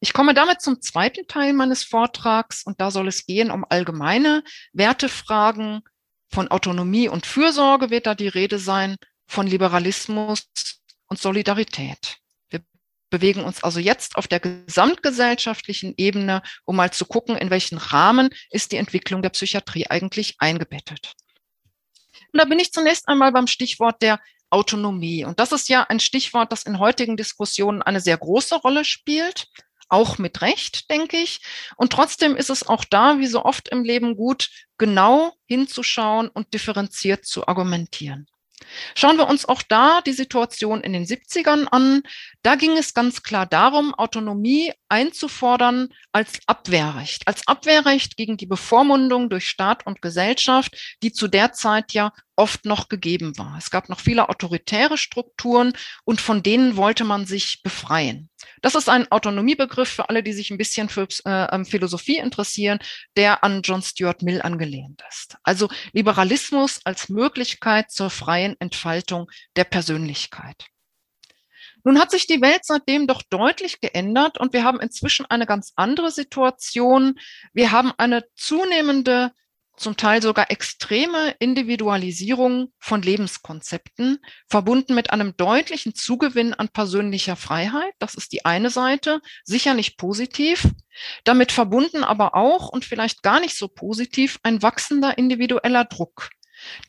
[0.00, 4.42] Ich komme damit zum zweiten Teil meines Vortrags und da soll es gehen um allgemeine
[4.72, 5.82] Wertefragen,
[6.28, 10.48] von Autonomie und Fürsorge wird da die Rede sein, von Liberalismus
[11.06, 12.18] und Solidarität.
[12.48, 12.60] Wir
[13.10, 18.30] bewegen uns also jetzt auf der gesamtgesellschaftlichen Ebene, um mal zu gucken, in welchen Rahmen
[18.50, 21.14] ist die Entwicklung der Psychiatrie eigentlich eingebettet.
[22.32, 25.24] Und da bin ich zunächst einmal beim Stichwort der Autonomie.
[25.24, 29.48] Und das ist ja ein Stichwort, das in heutigen Diskussionen eine sehr große Rolle spielt
[29.88, 31.40] auch mit Recht, denke ich.
[31.76, 36.52] Und trotzdem ist es auch da, wie so oft im Leben, gut, genau hinzuschauen und
[36.54, 38.26] differenziert zu argumentieren.
[38.94, 42.02] Schauen wir uns auch da die Situation in den 70ern an.
[42.42, 49.28] Da ging es ganz klar darum, Autonomie einzufordern als Abwehrrecht, als Abwehrrecht gegen die Bevormundung
[49.28, 53.56] durch Staat und Gesellschaft, die zu der Zeit ja oft noch gegeben war.
[53.58, 55.72] Es gab noch viele autoritäre Strukturen
[56.04, 58.28] und von denen wollte man sich befreien.
[58.62, 62.78] Das ist ein Autonomiebegriff für alle, die sich ein bisschen für äh, Philosophie interessieren,
[63.16, 65.36] der an John Stuart Mill angelehnt ist.
[65.42, 70.66] Also Liberalismus als Möglichkeit zur freien Entfaltung der Persönlichkeit.
[71.86, 75.72] Nun hat sich die Welt seitdem doch deutlich geändert und wir haben inzwischen eine ganz
[75.76, 77.14] andere Situation.
[77.52, 79.30] Wir haben eine zunehmende
[79.76, 84.18] zum Teil sogar extreme Individualisierung von Lebenskonzepten,
[84.48, 87.92] verbunden mit einem deutlichen Zugewinn an persönlicher Freiheit.
[88.00, 90.66] Das ist die eine Seite, sicher nicht positiv.
[91.22, 96.30] Damit verbunden aber auch und vielleicht gar nicht so positiv ein wachsender individueller Druck.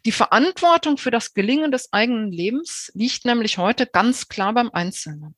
[0.05, 5.35] Die Verantwortung für das Gelingen des eigenen Lebens liegt nämlich heute ganz klar beim Einzelnen.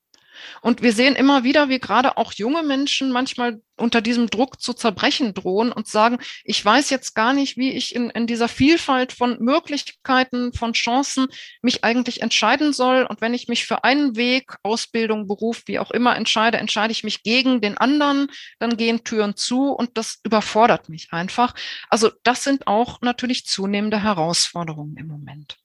[0.62, 4.74] Und wir sehen immer wieder, wie gerade auch junge Menschen manchmal unter diesem Druck zu
[4.74, 9.14] zerbrechen drohen und sagen, ich weiß jetzt gar nicht, wie ich in, in dieser Vielfalt
[9.14, 11.28] von Möglichkeiten, von Chancen
[11.62, 13.04] mich eigentlich entscheiden soll.
[13.04, 17.04] Und wenn ich mich für einen Weg, Ausbildung, Beruf, wie auch immer entscheide, entscheide ich
[17.04, 18.28] mich gegen den anderen,
[18.60, 21.56] dann gehen Türen zu und das überfordert mich einfach.
[21.90, 25.58] Also das sind auch natürlich zunehmende Herausforderungen im Moment.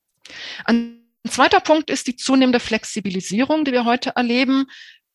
[0.64, 4.66] An ein zweiter Punkt ist die zunehmende Flexibilisierung, die wir heute erleben.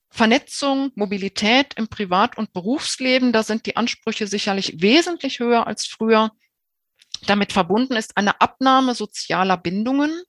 [0.09, 6.31] Vernetzung, Mobilität im Privat- und Berufsleben, da sind die Ansprüche sicherlich wesentlich höher als früher.
[7.27, 10.23] Damit verbunden ist eine Abnahme sozialer Bindungen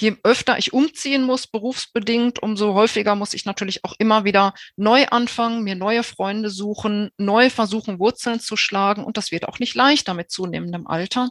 [0.00, 5.06] je öfter ich umziehen muss, berufsbedingt, umso häufiger muss ich natürlich auch immer wieder neu
[5.06, 9.04] anfangen, mir neue Freunde suchen, neu versuchen, Wurzeln zu schlagen.
[9.04, 11.30] Und das wird auch nicht leichter mit zunehmendem Alter.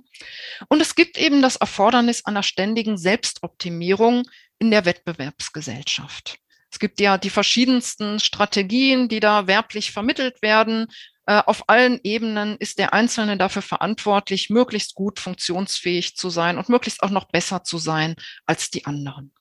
[0.68, 4.24] Und es gibt eben das Erfordernis einer ständigen Selbstoptimierung
[4.60, 6.40] in der Wettbewerbsgesellschaft.
[6.72, 10.88] Es gibt ja die verschiedensten Strategien, die da werblich vermittelt werden.
[11.28, 16.70] Äh, auf allen Ebenen ist der Einzelne dafür verantwortlich, möglichst gut funktionsfähig zu sein und
[16.70, 19.32] möglichst auch noch besser zu sein als die anderen.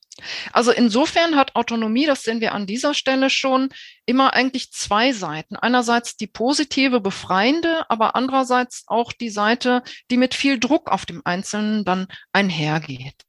[0.53, 3.68] Also insofern hat Autonomie, das sehen wir an dieser Stelle schon,
[4.07, 5.57] immer eigentlich zwei Seiten.
[5.57, 11.20] Einerseits die positive, befreiende, aber andererseits auch die Seite, die mit viel Druck auf dem
[11.25, 13.26] Einzelnen dann einhergeht.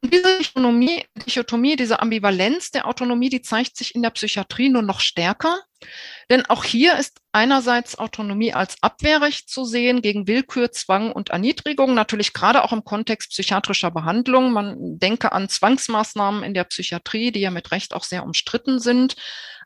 [0.00, 4.82] Und diese Dichotomie, Dichotomie, diese Ambivalenz der Autonomie, die zeigt sich in der Psychiatrie nur
[4.82, 5.60] noch stärker.
[6.30, 11.94] Denn auch hier ist einerseits Autonomie als Abwehrrecht zu sehen gegen Willkür, Zwang und Erniedrigung,
[11.94, 14.52] natürlich gerade auch im Kontext psychiatrischer Behandlung.
[14.52, 19.16] Man denke an Zwangsmaßnahmen in der Psychiatrie, die ja mit Recht auch sehr umstritten sind.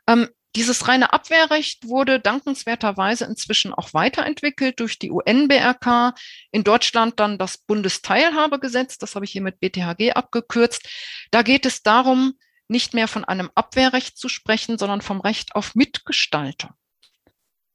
[0.07, 6.15] Ähm, dieses reine Abwehrrecht wurde dankenswerterweise inzwischen auch weiterentwickelt durch die UN-BRK.
[6.51, 10.89] In Deutschland dann das Bundesteilhabegesetz, das habe ich hier mit BTHG abgekürzt.
[11.29, 12.33] Da geht es darum,
[12.67, 16.71] nicht mehr von einem Abwehrrecht zu sprechen, sondern vom Recht auf Mitgestaltung.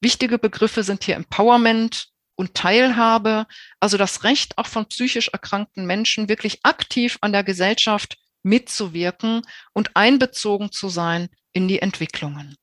[0.01, 3.47] Wichtige Begriffe sind hier Empowerment und Teilhabe,
[3.79, 9.93] also das Recht auch von psychisch erkrankten Menschen wirklich aktiv an der Gesellschaft mitzuwirken und
[9.95, 12.57] einbezogen zu sein in die Entwicklungen.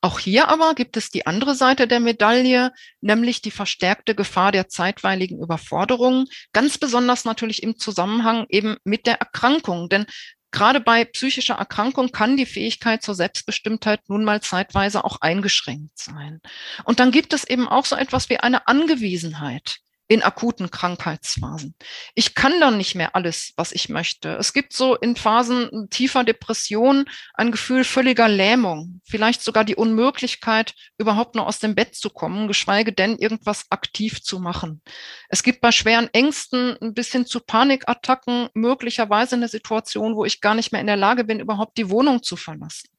[0.00, 4.68] Auch hier aber gibt es die andere Seite der Medaille, nämlich die verstärkte Gefahr der
[4.68, 9.88] zeitweiligen Überforderung, ganz besonders natürlich im Zusammenhang eben mit der Erkrankung.
[9.88, 10.06] Denn
[10.50, 16.40] gerade bei psychischer Erkrankung kann die Fähigkeit zur Selbstbestimmtheit nun mal zeitweise auch eingeschränkt sein.
[16.84, 19.78] Und dann gibt es eben auch so etwas wie eine Angewiesenheit
[20.12, 21.74] in akuten Krankheitsphasen.
[22.14, 24.34] Ich kann dann nicht mehr alles, was ich möchte.
[24.34, 30.74] Es gibt so in Phasen tiefer Depression ein Gefühl völliger Lähmung, vielleicht sogar die Unmöglichkeit,
[30.98, 34.82] überhaupt nur aus dem Bett zu kommen, geschweige denn irgendwas aktiv zu machen.
[35.30, 40.54] Es gibt bei schweren Ängsten ein bisschen zu Panikattacken möglicherweise eine Situation, wo ich gar
[40.54, 42.91] nicht mehr in der Lage bin, überhaupt die Wohnung zu verlassen.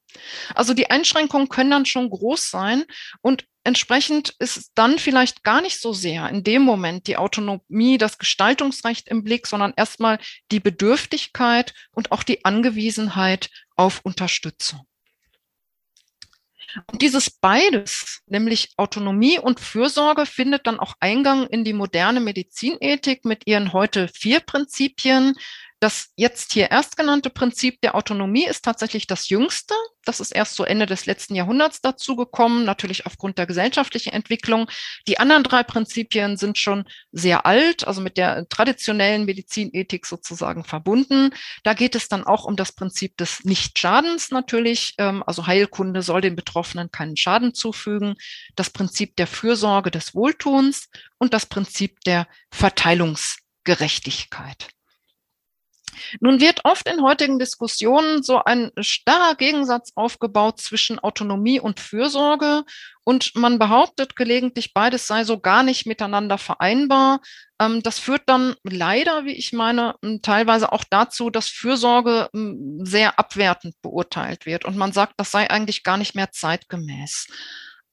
[0.56, 2.86] Also die Einschränkungen können dann schon groß sein
[3.21, 8.17] und entsprechend ist dann vielleicht gar nicht so sehr in dem Moment die Autonomie, das
[8.17, 10.19] Gestaltungsrecht im Blick, sondern erstmal
[10.52, 14.86] die Bedürftigkeit und auch die Angewiesenheit auf Unterstützung.
[16.91, 23.26] Und dieses beides, nämlich Autonomie und Fürsorge, findet dann auch Eingang in die moderne Medizinethik
[23.26, 25.36] mit ihren heute vier Prinzipien,
[25.84, 29.74] das jetzt hier erstgenannte Prinzip der Autonomie ist tatsächlich das jüngste.
[30.06, 34.69] Das ist erst so Ende des letzten Jahrhunderts dazugekommen, natürlich aufgrund der gesellschaftlichen Entwicklung.
[35.10, 41.32] Die anderen drei Prinzipien sind schon sehr alt, also mit der traditionellen Medizinethik sozusagen verbunden.
[41.63, 44.93] Da geht es dann auch um das Prinzip des Nichtschadens natürlich.
[45.00, 48.15] Ähm, also Heilkunde soll den Betroffenen keinen Schaden zufügen.
[48.56, 54.69] Das Prinzip der Fürsorge des Wohltuns und das Prinzip der Verteilungsgerechtigkeit.
[56.20, 62.64] Nun wird oft in heutigen Diskussionen so ein starrer Gegensatz aufgebaut zwischen Autonomie und Fürsorge
[63.04, 67.20] und man behauptet gelegentlich, beides sei so gar nicht miteinander vereinbar.
[67.60, 72.30] Ähm, das führt dann leider, wie ich meine, teilweise auch dazu, dass Fürsorge
[72.84, 77.28] sehr abwertend beurteilt wird und man sagt, das sei eigentlich gar nicht mehr zeitgemäß.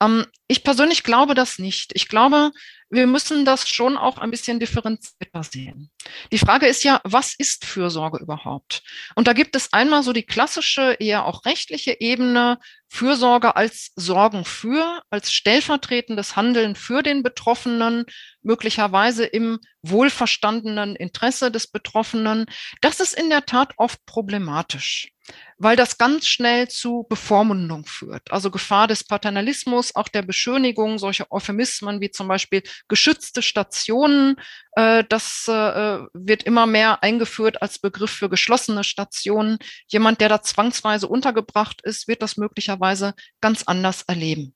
[0.01, 1.93] Ähm, ich persönlich glaube das nicht.
[1.95, 2.51] Ich glaube,
[2.91, 5.91] wir müssen das schon auch ein bisschen differenzierter sehen.
[6.33, 8.83] Die Frage ist ja, was ist Fürsorge überhaupt?
[9.15, 12.59] Und da gibt es einmal so die klassische, eher auch rechtliche Ebene,
[12.89, 18.07] Fürsorge als Sorgen für, als stellvertretendes Handeln für den Betroffenen,
[18.43, 22.47] möglicherweise im wohlverstandenen Interesse des Betroffenen.
[22.81, 25.13] Das ist in der Tat oft problematisch
[25.59, 28.33] weil das ganz schnell zu Bevormundung führt.
[28.33, 34.37] Also Gefahr des Paternalismus, auch der Beschönigung, solche Euphemismen wie zum Beispiel geschützte Stationen,
[34.73, 39.59] äh, das äh, wird immer mehr eingeführt als Begriff für geschlossene Stationen.
[39.89, 44.55] Jemand, der da zwangsweise untergebracht ist, wird das möglicherweise ganz anders erleben.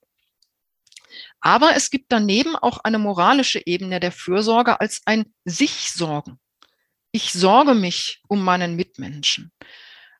[1.40, 6.38] Aber es gibt daneben auch eine moralische Ebene der Fürsorge als ein Sich-Sorgen.
[7.12, 9.52] Ich sorge mich um meinen Mitmenschen.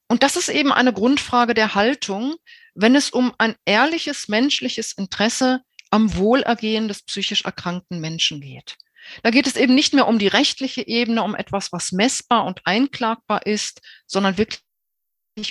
[0.09, 2.35] Und das ist eben eine Grundfrage der Haltung,
[2.75, 8.77] wenn es um ein ehrliches menschliches Interesse am Wohlergehen des psychisch erkrankten Menschen geht.
[9.23, 12.63] Da geht es eben nicht mehr um die rechtliche Ebene, um etwas, was messbar und
[12.65, 14.61] einklagbar ist, sondern wirklich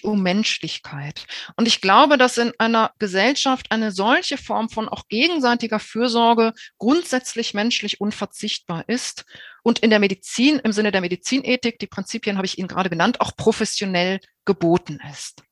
[0.03, 1.25] um Menschlichkeit.
[1.55, 7.53] Und ich glaube, dass in einer Gesellschaft eine solche Form von auch gegenseitiger Fürsorge grundsätzlich
[7.53, 9.25] menschlich unverzichtbar ist
[9.63, 13.21] und in der Medizin, im Sinne der Medizinethik, die Prinzipien habe ich Ihnen gerade genannt,
[13.21, 15.43] auch professionell geboten ist.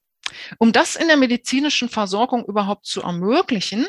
[0.59, 3.87] Um das in der medizinischen Versorgung überhaupt zu ermöglichen,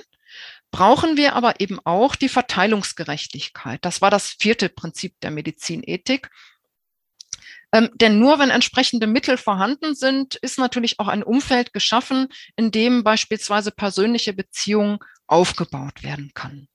[0.71, 3.85] brauchen wir aber eben auch die Verteilungsgerechtigkeit.
[3.85, 6.31] Das war das vierte Prinzip der Medizinethik.
[7.73, 12.71] Ähm, denn nur wenn entsprechende Mittel vorhanden sind, ist natürlich auch ein Umfeld geschaffen, in
[12.71, 16.69] dem beispielsweise persönliche Beziehungen aufgebaut werden kann.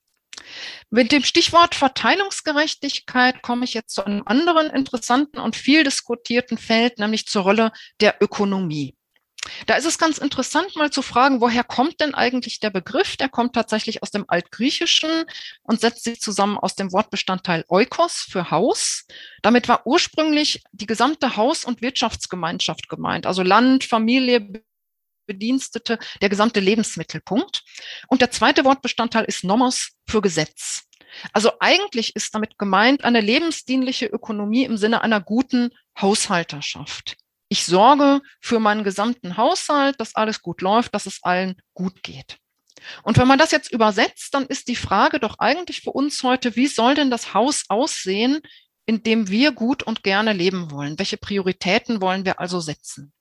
[0.89, 6.99] Mit dem Stichwort Verteilungsgerechtigkeit komme ich jetzt zu einem anderen interessanten und viel diskutierten Feld,
[6.99, 8.97] nämlich zur Rolle der Ökonomie.
[9.65, 13.17] Da ist es ganz interessant, mal zu fragen, woher kommt denn eigentlich der Begriff?
[13.17, 15.25] Der kommt tatsächlich aus dem Altgriechischen
[15.63, 19.05] und setzt sich zusammen aus dem Wortbestandteil Oikos für Haus.
[19.41, 24.63] Damit war ursprünglich die gesamte Haus- und Wirtschaftsgemeinschaft gemeint, also Land, Familie,
[25.27, 27.63] Bedienstete, der gesamte Lebensmittelpunkt.
[28.07, 30.83] Und der zweite Wortbestandteil ist Nomos für Gesetz.
[31.33, 37.17] Also eigentlich ist damit gemeint eine lebensdienliche Ökonomie im Sinne einer guten Haushalterschaft.
[37.49, 42.37] Ich sorge für meinen gesamten Haushalt, dass alles gut läuft, dass es allen gut geht.
[43.03, 46.55] Und wenn man das jetzt übersetzt, dann ist die Frage doch eigentlich für uns heute,
[46.55, 48.41] wie soll denn das Haus aussehen,
[48.85, 50.99] in dem wir gut und gerne leben wollen?
[50.99, 53.11] Welche Prioritäten wollen wir also setzen?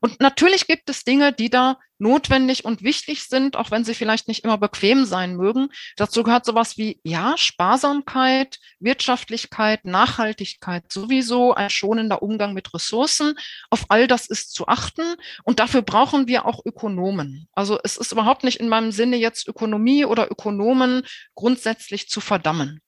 [0.00, 4.26] Und natürlich gibt es Dinge, die da notwendig und wichtig sind, auch wenn sie vielleicht
[4.26, 5.68] nicht immer bequem sein mögen.
[5.96, 13.34] Dazu gehört sowas wie, ja, Sparsamkeit, Wirtschaftlichkeit, Nachhaltigkeit sowieso, ein schonender Umgang mit Ressourcen.
[13.68, 15.02] Auf all das ist zu achten.
[15.44, 17.48] Und dafür brauchen wir auch Ökonomen.
[17.52, 21.02] Also es ist überhaupt nicht in meinem Sinne jetzt Ökonomie oder Ökonomen
[21.34, 22.80] grundsätzlich zu verdammen.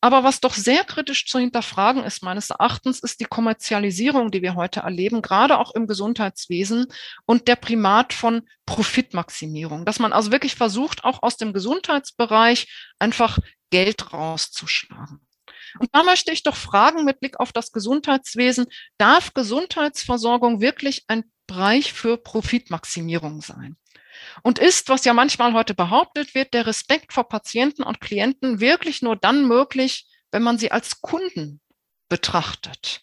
[0.00, 4.54] Aber was doch sehr kritisch zu hinterfragen ist, meines Erachtens, ist die Kommerzialisierung, die wir
[4.54, 6.86] heute erleben, gerade auch im Gesundheitswesen
[7.26, 12.66] und der Primat von Profitmaximierung, dass man also wirklich versucht, auch aus dem Gesundheitsbereich
[12.98, 13.38] einfach
[13.70, 15.20] Geld rauszuschlagen.
[15.78, 18.66] Und da möchte ich doch fragen mit Blick auf das Gesundheitswesen,
[18.98, 23.76] darf Gesundheitsversorgung wirklich ein Bereich für Profitmaximierung sein?
[24.42, 29.02] Und ist, was ja manchmal heute behauptet wird, der Respekt vor Patienten und Klienten wirklich
[29.02, 31.60] nur dann möglich, wenn man sie als Kunden
[32.08, 33.02] betrachtet?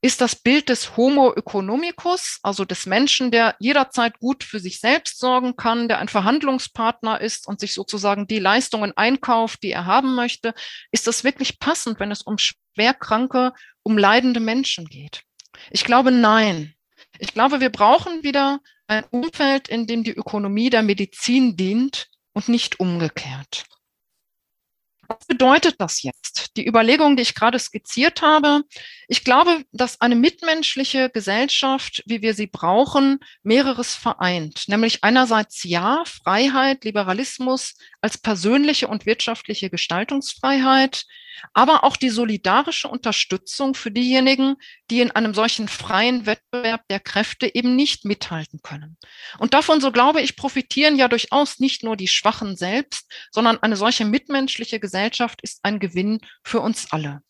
[0.00, 5.18] Ist das Bild des Homo economicus, also des Menschen, der jederzeit gut für sich selbst
[5.18, 10.14] sorgen kann, der ein Verhandlungspartner ist und sich sozusagen die Leistungen einkauft, die er haben
[10.14, 10.54] möchte,
[10.92, 15.24] ist das wirklich passend, wenn es um schwerkranke, um leidende Menschen geht?
[15.70, 16.74] Ich glaube, nein.
[17.18, 22.48] Ich glaube, wir brauchen wieder ein Umfeld, in dem die Ökonomie der Medizin dient und
[22.48, 23.64] nicht umgekehrt.
[25.06, 26.56] Was bedeutet das jetzt?
[26.56, 28.62] Die Überlegung, die ich gerade skizziert habe.
[29.10, 34.64] Ich glaube, dass eine mitmenschliche Gesellschaft, wie wir sie brauchen, mehreres vereint.
[34.68, 41.06] Nämlich einerseits ja, Freiheit, Liberalismus als persönliche und wirtschaftliche Gestaltungsfreiheit,
[41.54, 44.56] aber auch die solidarische Unterstützung für diejenigen,
[44.90, 48.98] die in einem solchen freien Wettbewerb der Kräfte eben nicht mithalten können.
[49.38, 53.76] Und davon, so glaube ich, profitieren ja durchaus nicht nur die Schwachen selbst, sondern eine
[53.76, 57.22] solche mitmenschliche Gesellschaft ist ein Gewinn für uns alle.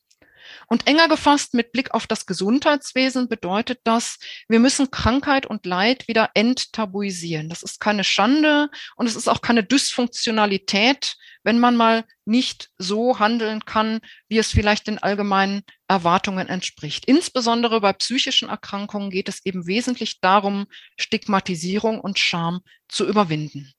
[0.66, 4.18] Und enger gefasst mit Blick auf das Gesundheitswesen bedeutet das,
[4.48, 7.48] wir müssen Krankheit und Leid wieder enttabuisieren.
[7.48, 13.18] Das ist keine Schande und es ist auch keine Dysfunktionalität, wenn man mal nicht so
[13.18, 17.06] handeln kann, wie es vielleicht den allgemeinen Erwartungen entspricht.
[17.06, 20.66] Insbesondere bei psychischen Erkrankungen geht es eben wesentlich darum,
[20.98, 23.72] Stigmatisierung und Scham zu überwinden.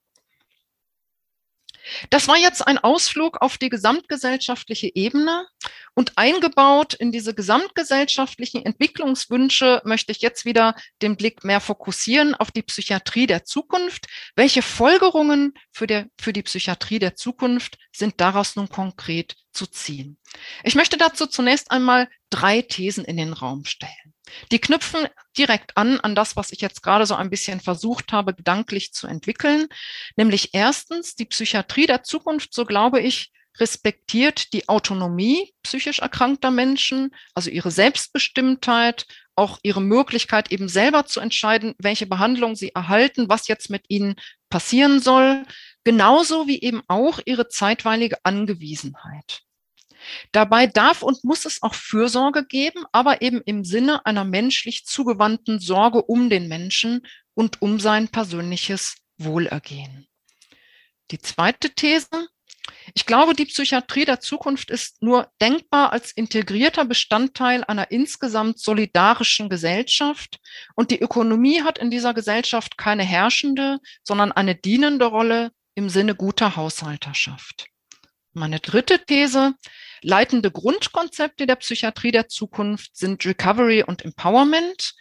[2.10, 5.48] Das war jetzt ein Ausflug auf die gesamtgesellschaftliche Ebene
[5.94, 12.52] und eingebaut in diese gesamtgesellschaftlichen Entwicklungswünsche möchte ich jetzt wieder den Blick mehr fokussieren auf
[12.52, 14.08] die Psychiatrie der Zukunft.
[14.36, 20.18] Welche Folgerungen für, der, für die Psychiatrie der Zukunft sind daraus nun konkret zu ziehen?
[20.64, 24.14] Ich möchte dazu zunächst einmal drei Thesen in den Raum stellen.
[24.52, 25.08] Die knüpfen
[25.38, 29.08] direkt an an das, was ich jetzt gerade so ein bisschen versucht habe, gedanklich zu
[29.08, 29.68] entwickeln.
[30.16, 37.14] Nämlich erstens, die Psychiatrie der Zukunft, so glaube ich, respektiert die Autonomie psychisch erkrankter Menschen,
[37.34, 39.06] also ihre Selbstbestimmtheit,
[39.36, 44.16] auch ihre Möglichkeit, eben selber zu entscheiden, welche Behandlung sie erhalten, was jetzt mit ihnen
[44.50, 45.46] passieren soll,
[45.84, 49.42] genauso wie eben auch ihre zeitweilige Angewiesenheit.
[50.32, 55.60] Dabei darf und muss es auch Fürsorge geben, aber eben im Sinne einer menschlich zugewandten
[55.60, 60.08] Sorge um den Menschen und um sein persönliches Wohlergehen.
[61.12, 62.08] Die zweite These.
[62.94, 69.50] Ich glaube, die Psychiatrie der Zukunft ist nur denkbar als integrierter Bestandteil einer insgesamt solidarischen
[69.50, 70.40] Gesellschaft.
[70.76, 76.16] Und die Ökonomie hat in dieser Gesellschaft keine herrschende, sondern eine dienende Rolle im Sinne
[76.16, 77.68] guter Haushalterschaft.
[78.34, 79.54] Meine dritte These.
[80.02, 84.94] Leitende Grundkonzepte der Psychiatrie der Zukunft sind Recovery und Empowerment.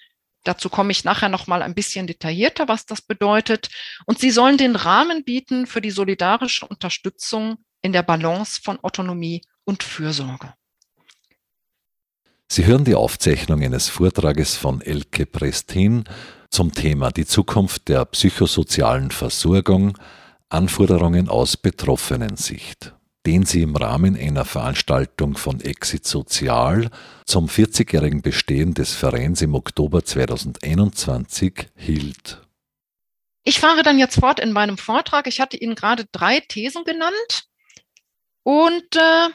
[0.44, 3.68] Dazu komme ich nachher noch mal ein bisschen detaillierter, was das bedeutet.
[4.07, 9.42] Und sie sollen den Rahmen bieten für die solidarische Unterstützung in der Balance von Autonomie
[9.64, 10.55] und Fürsorge.
[12.51, 16.05] Sie hören die Aufzeichnung eines Vortrages von Elke Prestin
[16.51, 19.99] zum Thema die Zukunft der psychosozialen Versorgung,
[20.49, 22.94] Anforderungen aus Betroffenensicht
[23.29, 26.89] den sie im Rahmen einer Veranstaltung von Exit Sozial
[27.26, 32.41] zum 40-jährigen Bestehen des Vereins im Oktober 2021 hielt.
[33.45, 35.26] Ich fahre dann jetzt fort in meinem Vortrag.
[35.26, 37.45] Ich hatte Ihnen gerade drei Thesen genannt
[38.45, 39.29] und äh,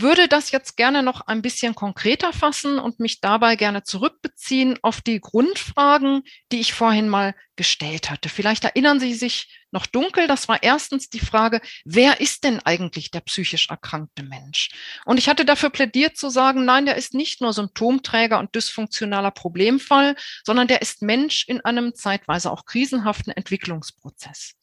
[0.00, 5.00] würde das jetzt gerne noch ein bisschen konkreter fassen und mich dabei gerne zurückbeziehen auf
[5.00, 6.22] die Grundfragen,
[6.52, 8.28] die ich vorhin mal gestellt hatte.
[8.28, 10.26] Vielleicht erinnern Sie sich noch dunkel.
[10.26, 14.70] Das war erstens die Frage, wer ist denn eigentlich der psychisch erkrankte Mensch?
[15.04, 19.30] Und ich hatte dafür plädiert zu sagen, nein, der ist nicht nur Symptomträger und dysfunktionaler
[19.30, 24.54] Problemfall, sondern der ist Mensch in einem zeitweise auch krisenhaften Entwicklungsprozess.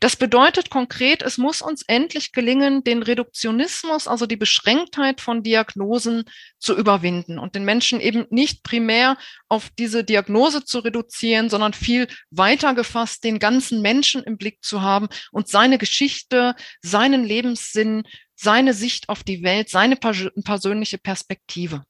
[0.00, 6.24] Das bedeutet konkret, es muss uns endlich gelingen, den Reduktionismus, also die Beschränktheit von Diagnosen
[6.58, 9.16] zu überwinden und den Menschen eben nicht primär
[9.48, 14.82] auf diese Diagnose zu reduzieren, sondern viel weiter gefasst, den ganzen Menschen im Blick zu
[14.82, 18.04] haben und seine Geschichte, seinen Lebenssinn,
[18.34, 21.84] seine Sicht auf die Welt, seine persönliche Perspektive.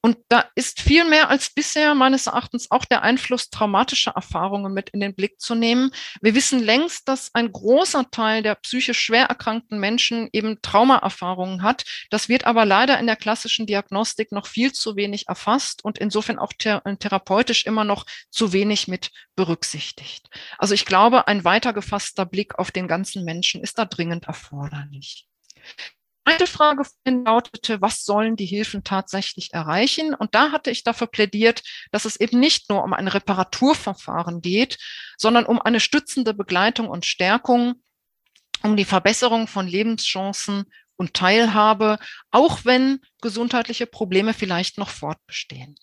[0.00, 4.90] Und da ist viel mehr als bisher meines Erachtens auch der Einfluss traumatischer Erfahrungen mit
[4.90, 5.90] in den Blick zu nehmen.
[6.20, 11.84] Wir wissen längst, dass ein großer Teil der psychisch schwer erkrankten Menschen eben Traumaerfahrungen hat.
[12.10, 16.38] Das wird aber leider in der klassischen Diagnostik noch viel zu wenig erfasst und insofern
[16.38, 20.28] auch therapeutisch immer noch zu wenig mit berücksichtigt.
[20.58, 25.28] Also ich glaube, ein weiter gefasster Blick auf den ganzen Menschen ist da dringend erforderlich.
[26.28, 30.12] Eine Frage lautete, was sollen die Hilfen tatsächlich erreichen?
[30.12, 31.62] Und da hatte ich dafür plädiert,
[31.92, 34.76] dass es eben nicht nur um ein Reparaturverfahren geht,
[35.16, 37.80] sondern um eine stützende Begleitung und Stärkung,
[38.64, 40.64] um die Verbesserung von Lebenschancen
[40.96, 42.00] und Teilhabe,
[42.32, 45.76] auch wenn gesundheitliche Probleme vielleicht noch fortbestehen.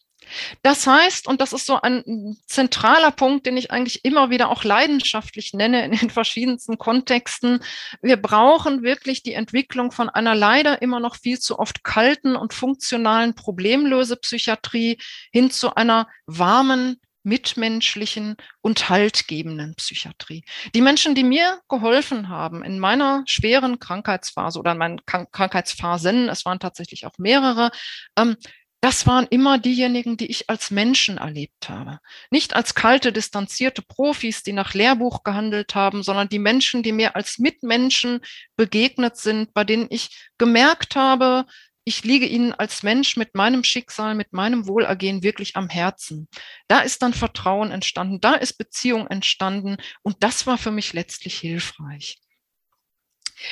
[0.62, 4.64] Das heißt, und das ist so ein zentraler Punkt, den ich eigentlich immer wieder auch
[4.64, 7.60] leidenschaftlich nenne in den verschiedensten Kontexten,
[8.02, 12.54] wir brauchen wirklich die Entwicklung von einer leider immer noch viel zu oft kalten und
[12.54, 14.98] funktionalen Problemlösepsychiatrie
[15.32, 20.44] hin zu einer warmen, mitmenschlichen und haltgebenden Psychiatrie.
[20.76, 26.46] Die Menschen, die mir geholfen haben in meiner schweren Krankheitsphase oder in meinen Krankheitsphasen, es
[26.46, 27.72] waren tatsächlich auch mehrere,
[28.18, 28.36] ähm,
[28.84, 32.00] das waren immer diejenigen, die ich als Menschen erlebt habe.
[32.32, 37.16] Nicht als kalte, distanzierte Profis, die nach Lehrbuch gehandelt haben, sondern die Menschen, die mir
[37.16, 38.20] als Mitmenschen
[38.58, 41.46] begegnet sind, bei denen ich gemerkt habe,
[41.86, 46.28] ich liege ihnen als Mensch mit meinem Schicksal, mit meinem Wohlergehen wirklich am Herzen.
[46.68, 51.38] Da ist dann Vertrauen entstanden, da ist Beziehung entstanden und das war für mich letztlich
[51.38, 52.23] hilfreich.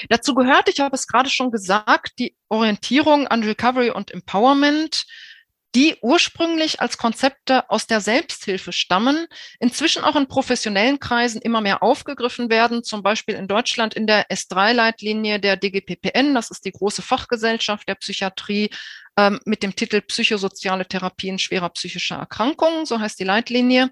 [0.10, 5.06] Dazu gehört, ich habe es gerade schon gesagt, die Orientierung an Recovery und Empowerment,
[5.74, 9.26] die ursprünglich als Konzepte aus der Selbsthilfe stammen,
[9.60, 14.30] inzwischen auch in professionellen Kreisen immer mehr aufgegriffen werden, zum Beispiel in Deutschland in der
[14.30, 18.70] S3-Leitlinie der DGPPN, das ist die große Fachgesellschaft der Psychiatrie,
[19.18, 23.92] ähm, mit dem Titel Psychosoziale Therapien schwerer psychischer Erkrankungen, so heißt die Leitlinie.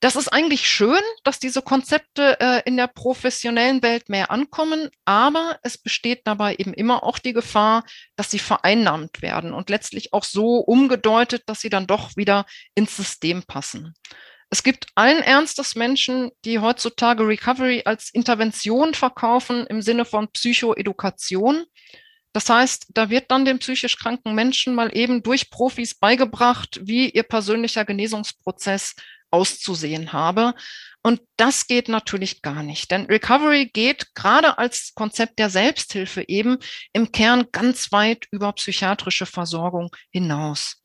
[0.00, 5.58] Das ist eigentlich schön, dass diese Konzepte äh, in der professionellen Welt mehr ankommen, aber
[5.62, 7.84] es besteht dabei eben immer auch die Gefahr,
[8.16, 12.96] dass sie vereinnahmt werden und letztlich auch so umgedeutet, dass sie dann doch wieder ins
[12.96, 13.94] System passen.
[14.48, 21.66] Es gibt allen Ernstes Menschen, die heutzutage Recovery als Intervention verkaufen im Sinne von Psychoedukation.
[22.32, 27.10] Das heißt, da wird dann den psychisch kranken Menschen mal eben durch Profis beigebracht, wie
[27.10, 28.94] ihr persönlicher Genesungsprozess
[29.30, 30.54] auszusehen habe.
[31.02, 36.58] Und das geht natürlich gar nicht, denn Recovery geht gerade als Konzept der Selbsthilfe eben
[36.92, 40.76] im Kern ganz weit über psychiatrische Versorgung hinaus.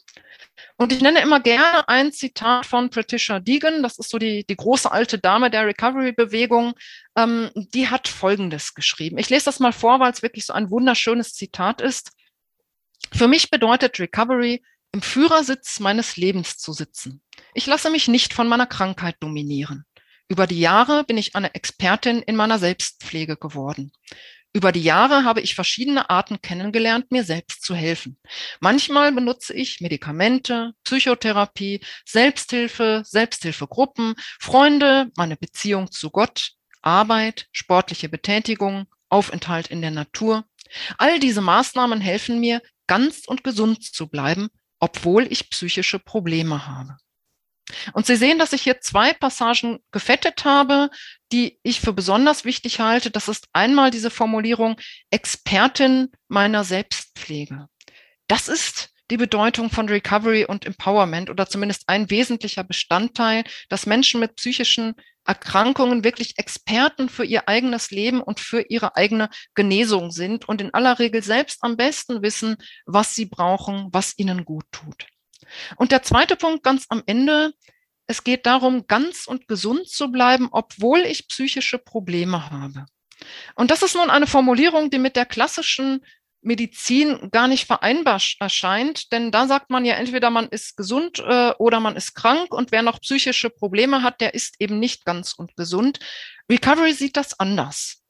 [0.77, 4.55] Und ich nenne immer gerne ein Zitat von Patricia Deegan, das ist so die, die
[4.55, 6.73] große alte Dame der Recovery-Bewegung,
[7.17, 9.17] ähm, die hat Folgendes geschrieben.
[9.17, 12.11] Ich lese das mal vor, weil es wirklich so ein wunderschönes Zitat ist.
[13.13, 17.21] Für mich bedeutet Recovery, im Führersitz meines Lebens zu sitzen.
[17.57, 19.85] Ich lasse mich nicht von meiner Krankheit dominieren.
[20.27, 23.93] Über die Jahre bin ich eine Expertin in meiner Selbstpflege geworden.
[24.51, 28.19] Über die Jahre habe ich verschiedene Arten kennengelernt, mir selbst zu helfen.
[28.59, 36.51] Manchmal benutze ich Medikamente, Psychotherapie, Selbsthilfe, Selbsthilfegruppen, Freunde, meine Beziehung zu Gott,
[36.81, 40.43] Arbeit, sportliche Betätigung, Aufenthalt in der Natur.
[40.97, 44.49] All diese Maßnahmen helfen mir, ganz und gesund zu bleiben,
[44.81, 46.97] obwohl ich psychische Probleme habe.
[47.93, 50.89] Und Sie sehen, dass ich hier zwei Passagen gefettet habe,
[51.31, 53.11] die ich für besonders wichtig halte.
[53.11, 57.67] Das ist einmal diese Formulierung Expertin meiner Selbstpflege.
[58.27, 64.19] Das ist die Bedeutung von Recovery und Empowerment oder zumindest ein wesentlicher Bestandteil, dass Menschen
[64.19, 64.95] mit psychischen
[65.25, 70.73] Erkrankungen wirklich Experten für ihr eigenes Leben und für ihre eigene Genesung sind und in
[70.73, 75.07] aller Regel selbst am besten wissen, was sie brauchen, was ihnen gut tut.
[75.75, 77.53] Und der zweite Punkt ganz am Ende,
[78.07, 82.85] es geht darum, ganz und gesund zu bleiben, obwohl ich psychische Probleme habe.
[83.55, 86.05] Und das ist nun eine Formulierung, die mit der klassischen
[86.41, 91.53] Medizin gar nicht vereinbar erscheint, denn da sagt man ja entweder man ist gesund äh,
[91.57, 95.33] oder man ist krank und wer noch psychische Probleme hat, der ist eben nicht ganz
[95.33, 95.99] und gesund.
[96.49, 98.04] Recovery sieht das anders.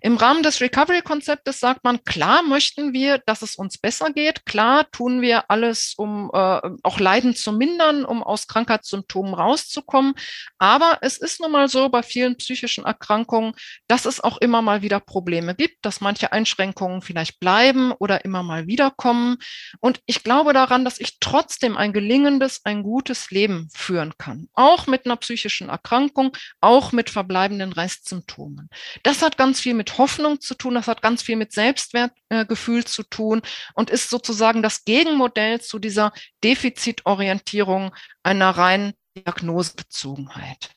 [0.00, 4.46] Im Rahmen des Recovery-Konzeptes sagt man, klar möchten wir, dass es uns besser geht.
[4.46, 10.14] Klar tun wir alles, um äh, auch Leiden zu mindern, um aus Krankheitssymptomen rauszukommen.
[10.58, 13.54] Aber es ist nun mal so bei vielen psychischen Erkrankungen,
[13.88, 18.42] dass es auch immer mal wieder Probleme gibt, dass manche Einschränkungen vielleicht bleiben oder immer
[18.42, 19.38] mal wiederkommen.
[19.80, 24.48] Und ich glaube daran, dass ich trotzdem ein gelingendes, ein gutes Leben führen kann.
[24.54, 28.68] Auch mit einer psychischen Erkrankung, auch mit verbleibenden Restsymptomen.
[29.02, 32.84] Das hat ganz viel mit Hoffnung zu tun, das hat ganz viel mit Selbstwertgefühl äh,
[32.84, 33.42] zu tun
[33.74, 36.12] und ist sozusagen das Gegenmodell zu dieser
[36.42, 40.70] Defizitorientierung einer reinen Diagnosebezogenheit.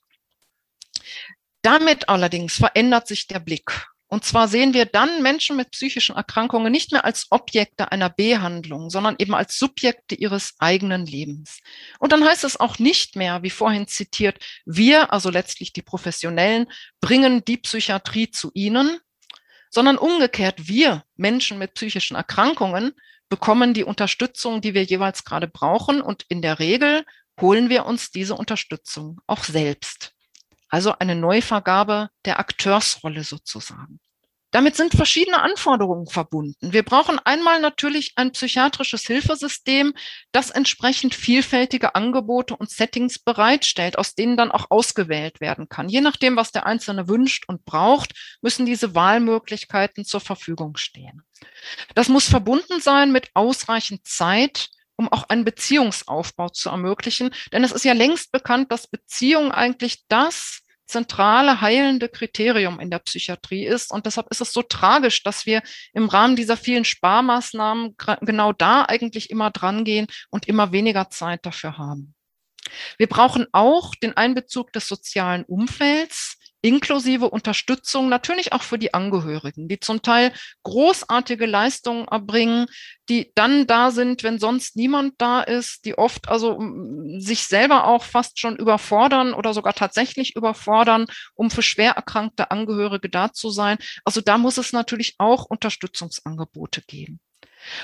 [1.61, 3.87] Damit allerdings verändert sich der Blick.
[4.13, 8.91] Und zwar sehen wir dann Menschen mit psychischen Erkrankungen nicht mehr als Objekte einer Behandlung,
[8.91, 11.61] sondern eben als Subjekte ihres eigenen Lebens.
[11.97, 16.67] Und dann heißt es auch nicht mehr, wie vorhin zitiert, wir, also letztlich die Professionellen,
[17.01, 18.99] bringen die Psychiatrie zu ihnen,
[19.71, 22.91] sondern umgekehrt, wir Menschen mit psychischen Erkrankungen
[23.29, 26.03] bekommen die Unterstützung, die wir jeweils gerade brauchen.
[26.03, 27.03] Und in der Regel
[27.41, 30.13] holen wir uns diese Unterstützung auch selbst.
[30.73, 33.99] Also eine Neuvergabe der Akteursrolle sozusagen.
[34.49, 36.73] Damit sind verschiedene Anforderungen verbunden.
[36.73, 39.93] Wir brauchen einmal natürlich ein psychiatrisches Hilfesystem,
[40.31, 45.89] das entsprechend vielfältige Angebote und Settings bereitstellt, aus denen dann auch ausgewählt werden kann.
[45.89, 51.21] Je nachdem, was der Einzelne wünscht und braucht, müssen diese Wahlmöglichkeiten zur Verfügung stehen.
[51.93, 57.29] Das muss verbunden sein mit ausreichend Zeit, um auch einen Beziehungsaufbau zu ermöglichen.
[57.51, 62.99] Denn es ist ja längst bekannt, dass Beziehung eigentlich das zentrale heilende Kriterium in der
[62.99, 63.91] Psychiatrie ist.
[63.91, 65.61] Und deshalb ist es so tragisch, dass wir
[65.93, 71.45] im Rahmen dieser vielen Sparmaßnahmen genau da eigentlich immer dran gehen und immer weniger Zeit
[71.45, 72.13] dafür haben.
[72.97, 79.67] Wir brauchen auch den Einbezug des sozialen Umfelds inklusive Unterstützung natürlich auch für die Angehörigen,
[79.67, 80.31] die zum Teil
[80.63, 82.67] großartige Leistungen erbringen,
[83.09, 86.57] die dann da sind, wenn sonst niemand da ist, die oft also
[87.17, 91.05] sich selber auch fast schon überfordern oder sogar tatsächlich überfordern,
[91.35, 93.77] um für schwer erkrankte Angehörige da zu sein.
[94.05, 97.19] Also da muss es natürlich auch Unterstützungsangebote geben.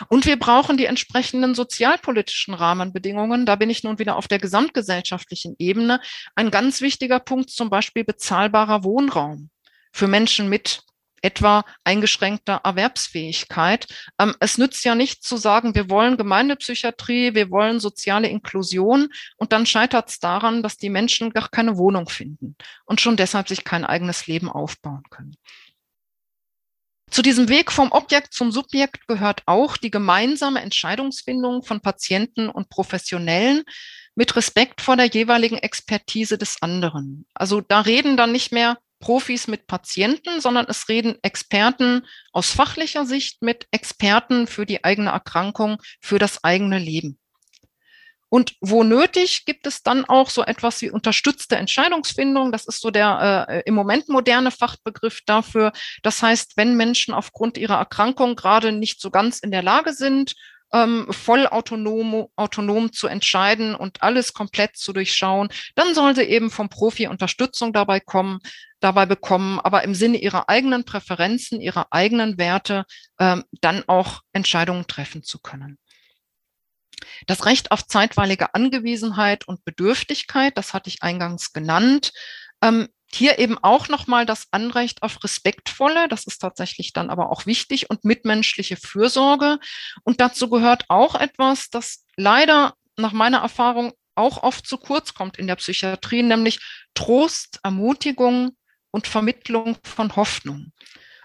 [0.07, 3.45] Und wir brauchen die entsprechenden sozialpolitischen Rahmenbedingungen.
[3.45, 5.99] Da bin ich nun wieder auf der gesamtgesellschaftlichen Ebene.
[6.35, 9.49] Ein ganz wichtiger Punkt, zum Beispiel bezahlbarer Wohnraum
[9.91, 10.83] für Menschen mit
[11.21, 13.87] etwa eingeschränkter Erwerbsfähigkeit.
[14.19, 19.51] Ähm, es nützt ja nicht zu sagen, wir wollen Gemeindepsychiatrie, wir wollen soziale Inklusion und
[19.51, 22.55] dann scheitert es daran, dass die Menschen gar keine Wohnung finden
[22.85, 25.35] und schon deshalb sich kein eigenes Leben aufbauen können.
[27.11, 32.69] Zu diesem Weg vom Objekt zum Subjekt gehört auch die gemeinsame Entscheidungsfindung von Patienten und
[32.69, 33.63] Professionellen
[34.15, 37.25] mit Respekt vor der jeweiligen Expertise des anderen.
[37.33, 43.05] Also da reden dann nicht mehr Profis mit Patienten, sondern es reden Experten aus fachlicher
[43.05, 47.17] Sicht mit Experten für die eigene Erkrankung, für das eigene Leben.
[48.29, 52.51] Und wo nötig, gibt es dann auch so etwas wie unterstützte Entscheidungsfindung.
[52.51, 55.73] Das ist so der äh, im Moment moderne Fachbegriff dafür.
[56.03, 60.35] Das heißt, wenn Menschen aufgrund ihrer Erkrankung gerade nicht so ganz in der Lage sind,
[60.73, 66.51] ähm, voll autonom, autonom zu entscheiden und alles komplett zu durchschauen, dann sollen sie eben
[66.51, 68.39] vom Profi Unterstützung dabei kommen,
[68.79, 72.85] dabei bekommen, aber im Sinne ihrer eigenen Präferenzen, ihrer eigenen Werte
[73.19, 75.79] ähm, dann auch Entscheidungen treffen zu können.
[77.27, 82.11] Das Recht auf zeitweilige Angewiesenheit und Bedürftigkeit, das hatte ich eingangs genannt.
[82.61, 87.45] Ähm, hier eben auch nochmal das Anrecht auf respektvolle, das ist tatsächlich dann aber auch
[87.45, 89.57] wichtig, und mitmenschliche Fürsorge.
[90.03, 95.39] Und dazu gehört auch etwas, das leider nach meiner Erfahrung auch oft zu kurz kommt
[95.39, 96.59] in der Psychiatrie, nämlich
[96.93, 98.51] Trost, Ermutigung
[98.91, 100.73] und Vermittlung von Hoffnung.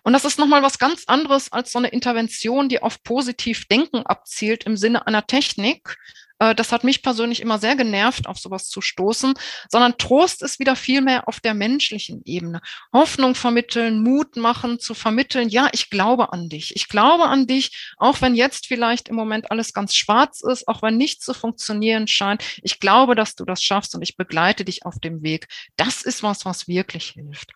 [0.04, 4.04] Und das ist nochmal was ganz anderes als so eine Intervention, die auf positiv Denken
[4.06, 5.96] abzielt im Sinne einer Technik.
[6.38, 9.34] Äh, das hat mich persönlich immer sehr genervt, auf sowas zu stoßen,
[9.70, 12.60] sondern Trost ist wieder viel mehr auf der menschlichen Ebene.
[12.92, 16.76] Hoffnung vermitteln, Mut machen, zu vermitteln, ja, ich glaube an dich.
[16.76, 20.82] Ich glaube an dich, auch wenn jetzt vielleicht im Moment alles ganz schwarz ist, auch
[20.82, 22.44] wenn nichts zu funktionieren scheint.
[22.62, 25.48] Ich glaube, dass du das schaffst und ich begleite dich auf dem Weg.
[25.76, 27.52] Das ist was, was wirklich hilft.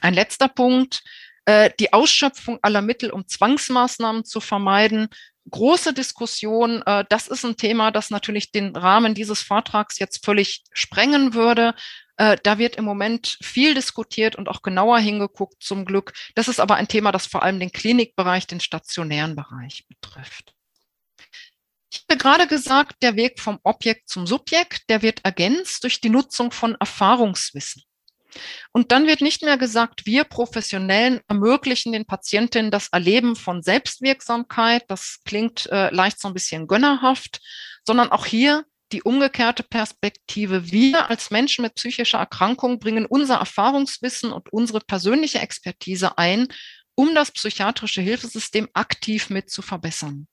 [0.00, 1.02] Ein letzter Punkt,
[1.50, 5.08] äh, die Ausschöpfung aller Mittel, um Zwangsmaßnahmen zu vermeiden.
[5.50, 6.82] Große Diskussion.
[6.82, 11.74] Äh, das ist ein Thema, das natürlich den Rahmen dieses Vortrags jetzt völlig sprengen würde.
[12.18, 16.12] Äh, da wird im Moment viel diskutiert und auch genauer hingeguckt, zum Glück.
[16.36, 20.54] Das ist aber ein Thema, das vor allem den Klinikbereich, den stationären Bereich betrifft.
[21.92, 26.10] Ich habe gerade gesagt, der Weg vom Objekt zum Subjekt, der wird ergänzt durch die
[26.10, 27.82] Nutzung von Erfahrungswissen.
[28.72, 34.84] Und dann wird nicht mehr gesagt, wir Professionellen ermöglichen den Patientinnen das Erleben von Selbstwirksamkeit.
[34.88, 37.40] Das klingt äh, leicht so ein bisschen gönnerhaft,
[37.84, 40.70] sondern auch hier die umgekehrte Perspektive.
[40.70, 46.48] Wir als Menschen mit psychischer Erkrankung bringen unser Erfahrungswissen und unsere persönliche Expertise ein,
[46.94, 50.26] um das psychiatrische Hilfesystem aktiv mit zu verbessern.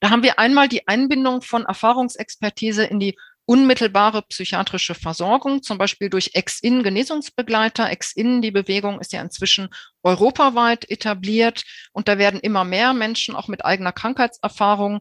[0.00, 3.16] Da haben wir einmal die Einbindung von Erfahrungsexpertise in die
[3.50, 7.90] unmittelbare psychiatrische Versorgung, zum Beispiel durch Ex-In-Genesungsbegleiter.
[7.90, 9.70] Ex-In, die Bewegung ist ja inzwischen
[10.04, 15.00] europaweit etabliert und da werden immer mehr Menschen auch mit eigener Krankheitserfahrung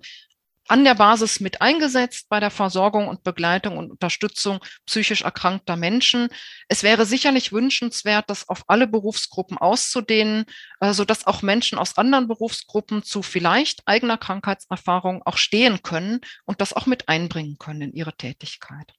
[0.70, 6.30] an der Basis mit eingesetzt bei der Versorgung und Begleitung und Unterstützung psychisch erkrankter Menschen.
[6.68, 10.46] Es wäre sicherlich wünschenswert, das auf alle Berufsgruppen auszudehnen,
[10.80, 16.62] äh, sodass auch Menschen aus anderen Berufsgruppen zu vielleicht eigener Krankheitserfahrung auch stehen können und
[16.62, 18.94] das auch mit einbringen können in ihre Tätigkeit.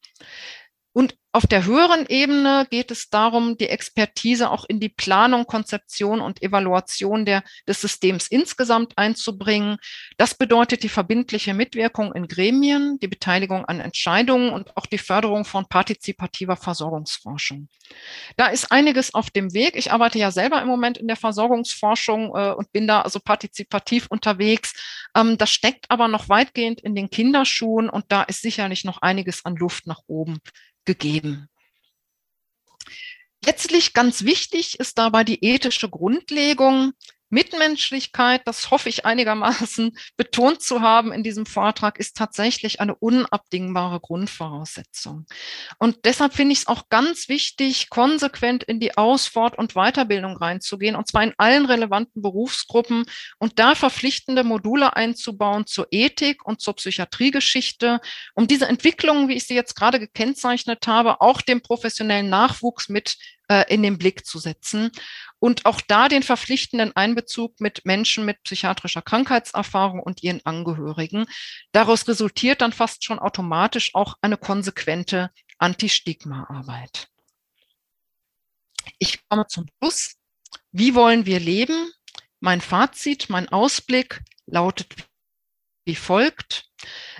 [0.92, 6.20] Und auf der höheren Ebene geht es darum, die Expertise auch in die Planung, Konzeption
[6.20, 9.76] und Evaluation der, des Systems insgesamt einzubringen.
[10.16, 15.44] Das bedeutet die verbindliche Mitwirkung in Gremien, die Beteiligung an Entscheidungen und auch die Förderung
[15.44, 17.68] von partizipativer Versorgungsforschung.
[18.36, 19.76] Da ist einiges auf dem Weg.
[19.76, 24.08] Ich arbeite ja selber im Moment in der Versorgungsforschung äh, und bin da also partizipativ
[24.08, 24.72] unterwegs.
[25.16, 29.44] Ähm, das steckt aber noch weitgehend in den Kinderschuhen und da ist sicherlich noch einiges
[29.44, 30.40] an Luft nach oben
[30.84, 31.19] gegeben.
[33.44, 36.92] Letztlich ganz wichtig ist dabei die ethische Grundlegung.
[37.30, 44.00] Mitmenschlichkeit, das hoffe ich einigermaßen betont zu haben in diesem Vortrag, ist tatsächlich eine unabdingbare
[44.00, 45.26] Grundvoraussetzung.
[45.78, 50.36] Und deshalb finde ich es auch ganz wichtig, konsequent in die Aus-, Fort- und Weiterbildung
[50.36, 53.04] reinzugehen, und zwar in allen relevanten Berufsgruppen
[53.38, 58.00] und da verpflichtende Module einzubauen zur Ethik und zur Psychiatriegeschichte,
[58.34, 63.16] um diese Entwicklungen, wie ich sie jetzt gerade gekennzeichnet habe, auch dem professionellen Nachwuchs mit
[63.68, 64.92] in den Blick zu setzen
[65.40, 71.26] und auch da den verpflichtenden Einbezug mit Menschen mit psychiatrischer Krankheitserfahrung und ihren Angehörigen.
[71.72, 77.08] Daraus resultiert dann fast schon automatisch auch eine konsequente Anti-Stigma-Arbeit.
[78.98, 80.14] Ich komme zum Schluss.
[80.72, 81.90] Wie wollen wir leben?
[82.38, 84.94] Mein Fazit, mein Ausblick lautet
[85.84, 86.64] wie folgt.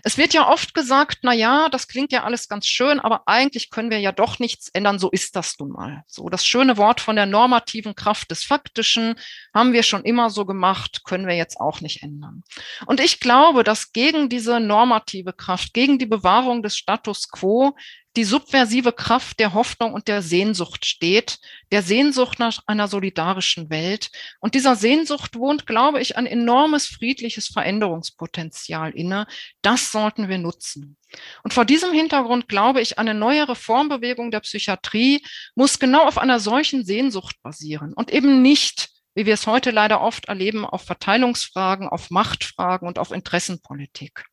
[0.03, 3.71] Es wird ja oft gesagt, na ja, das klingt ja alles ganz schön, aber eigentlich
[3.71, 4.99] können wir ja doch nichts ändern.
[4.99, 6.03] So ist das nun mal.
[6.07, 9.17] So das schöne Wort von der normativen Kraft des Faktischen
[9.55, 12.43] haben wir schon immer so gemacht, können wir jetzt auch nicht ändern.
[12.87, 17.77] Und ich glaube, dass gegen diese normative Kraft, gegen die Bewahrung des Status quo
[18.17, 21.39] die subversive Kraft der Hoffnung und der Sehnsucht steht,
[21.71, 24.11] der Sehnsucht nach einer solidarischen Welt.
[24.41, 29.27] Und dieser Sehnsucht wohnt, glaube ich, ein enormes friedliches Veränderungspotenzial inne.
[29.63, 30.97] Das sollten wir nutzen.
[31.45, 36.41] Und vor diesem Hintergrund glaube ich, eine neue Reformbewegung der Psychiatrie muss genau auf einer
[36.41, 41.89] solchen Sehnsucht basieren und eben nicht wie wir es heute leider oft erleben, auf Verteilungsfragen,
[41.89, 44.25] auf Machtfragen und auf Interessenpolitik.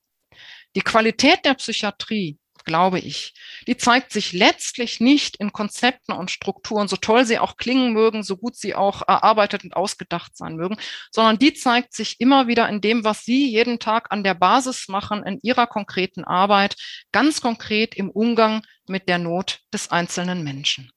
[0.76, 2.38] Die Qualität der Psychiatrie
[2.68, 3.34] glaube ich.
[3.66, 8.22] Die zeigt sich letztlich nicht in Konzepten und Strukturen, so toll sie auch klingen mögen,
[8.22, 10.78] so gut sie auch erarbeitet und ausgedacht sein mögen,
[11.12, 14.88] sondern die zeigt sich immer wieder in dem, was Sie jeden Tag an der Basis
[14.90, 16.76] machen, in Ihrer konkreten Arbeit,
[17.12, 20.92] ganz konkret im Umgang mit der Not des einzelnen Menschen.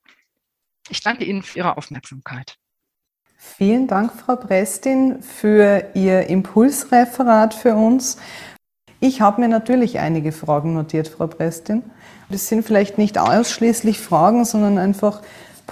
[0.88, 2.56] Ich danke Ihnen für Ihre Aufmerksamkeit.
[3.36, 8.18] Vielen Dank, Frau Prestin, für Ihr Impulsreferat für uns.
[9.02, 11.82] Ich habe mir natürlich einige Fragen notiert, Frau Prestin.
[12.28, 15.22] Das sind vielleicht nicht ausschließlich Fragen, sondern einfach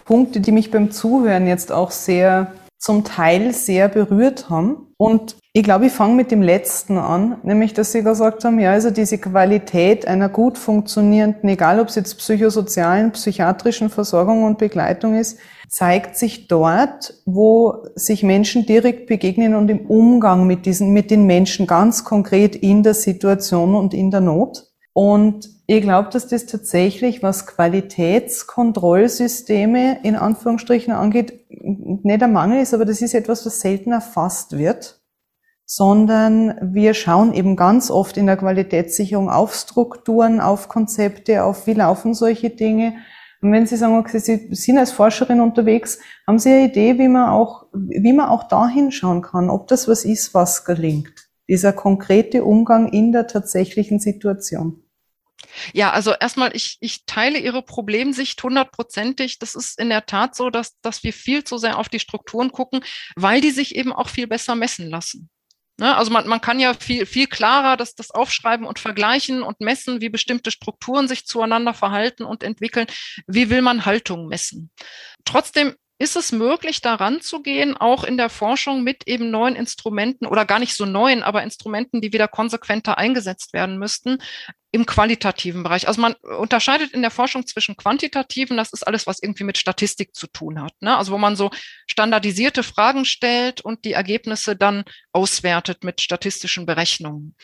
[0.07, 4.87] Punkte, die mich beim Zuhören jetzt auch sehr, zum Teil sehr berührt haben.
[4.97, 8.73] Und ich glaube, ich fange mit dem letzten an, nämlich, dass Sie gesagt haben, ja,
[8.73, 15.17] also diese Qualität einer gut funktionierenden, egal ob es jetzt psychosozialen, psychiatrischen Versorgung und Begleitung
[15.17, 21.11] ist, zeigt sich dort, wo sich Menschen direkt begegnen und im Umgang mit diesen, mit
[21.11, 24.68] den Menschen ganz konkret in der Situation und in der Not.
[25.01, 32.75] Und ich glaube, dass das tatsächlich, was Qualitätskontrollsysteme in Anführungsstrichen angeht, nicht der Mangel ist,
[32.75, 35.01] aber das ist etwas, was selten erfasst wird,
[35.65, 41.75] sondern wir schauen eben ganz oft in der Qualitätssicherung auf Strukturen, auf Konzepte, auf wie
[41.75, 42.95] laufen solche Dinge
[43.41, 47.07] und wenn Sie sagen, okay, Sie sind als Forscherin unterwegs, haben Sie eine Idee, wie
[47.07, 51.29] man auch, wie man auch da hinschauen kann, ob das was ist, was gelingt?
[51.49, 54.83] Dieser konkrete Umgang in der tatsächlichen Situation.
[55.73, 59.39] Ja, also erstmal, ich, ich teile Ihre Problemsicht hundertprozentig.
[59.39, 62.53] Das ist in der Tat so, dass, dass wir viel zu sehr auf die Strukturen
[62.53, 62.85] gucken,
[63.17, 65.31] weil die sich eben auch viel besser messen lassen.
[65.79, 65.97] Ne?
[65.97, 70.01] Also man, man kann ja viel, viel klarer das, das aufschreiben und vergleichen und messen,
[70.01, 72.87] wie bestimmte Strukturen sich zueinander verhalten und entwickeln.
[73.27, 74.71] Wie will man Haltung messen?
[75.25, 80.27] Trotzdem ist es möglich, daran zu gehen, auch in der Forschung mit eben neuen Instrumenten
[80.27, 84.19] oder gar nicht so neuen, aber Instrumenten, die wieder konsequenter eingesetzt werden müssten,
[84.71, 85.89] im qualitativen Bereich.
[85.89, 90.15] Also man unterscheidet in der Forschung zwischen quantitativen, das ist alles, was irgendwie mit Statistik
[90.15, 90.73] zu tun hat.
[90.81, 90.95] Ne?
[90.95, 91.51] Also wo man so
[91.87, 97.35] standardisierte Fragen stellt und die Ergebnisse dann auswertet mit statistischen Berechnungen.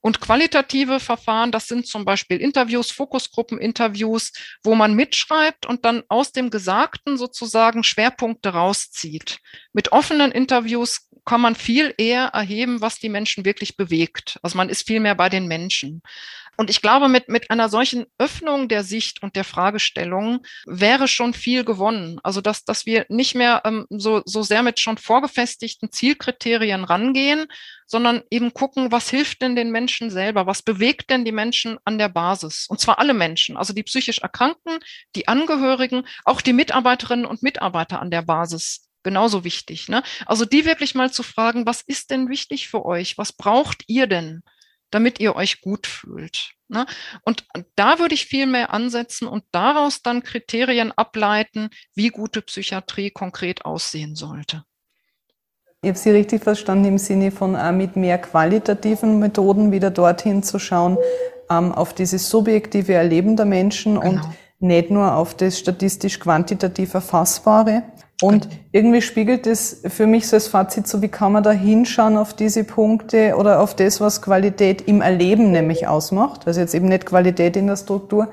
[0.00, 4.32] Und qualitative Verfahren, das sind zum Beispiel Interviews, Fokusgruppeninterviews,
[4.64, 9.38] wo man mitschreibt und dann aus dem Gesagten sozusagen Schwerpunkte rauszieht.
[9.72, 14.38] Mit offenen Interviews kann man viel eher erheben, was die Menschen wirklich bewegt.
[14.42, 16.02] Also man ist viel mehr bei den Menschen.
[16.56, 21.32] Und ich glaube, mit, mit einer solchen Öffnung der Sicht und der Fragestellung wäre schon
[21.32, 22.20] viel gewonnen.
[22.22, 27.46] Also, dass, dass wir nicht mehr ähm, so, so sehr mit schon vorgefestigten Zielkriterien rangehen,
[27.86, 30.46] sondern eben gucken, was hilft denn den Menschen selber?
[30.46, 32.66] Was bewegt denn die Menschen an der Basis?
[32.68, 34.78] Und zwar alle Menschen, also die psychisch Erkrankten,
[35.16, 39.88] die Angehörigen, auch die Mitarbeiterinnen und Mitarbeiter an der Basis genauso wichtig.
[39.88, 40.02] Ne?
[40.26, 43.18] Also die wirklich mal zu fragen, was ist denn wichtig für euch?
[43.18, 44.42] Was braucht ihr denn?
[44.92, 46.52] Damit ihr euch gut fühlt.
[46.68, 46.86] Ne?
[47.24, 53.10] Und da würde ich viel mehr ansetzen und daraus dann Kriterien ableiten, wie gute Psychiatrie
[53.10, 54.64] konkret aussehen sollte.
[55.82, 60.44] Ich habe Sie richtig verstanden im Sinne von äh, mit mehr qualitativen Methoden wieder dorthin
[60.44, 60.96] zu schauen,
[61.50, 64.22] ähm, auf dieses subjektive Erleben der Menschen genau.
[64.22, 64.22] und
[64.60, 67.82] nicht nur auf das statistisch quantitativ Erfassbare.
[68.22, 72.16] Und irgendwie spiegelt es für mich so als Fazit so, wie kann man da hinschauen
[72.16, 76.46] auf diese Punkte oder auf das, was Qualität im Erleben nämlich ausmacht.
[76.46, 78.28] Also jetzt eben nicht Qualität in der Struktur.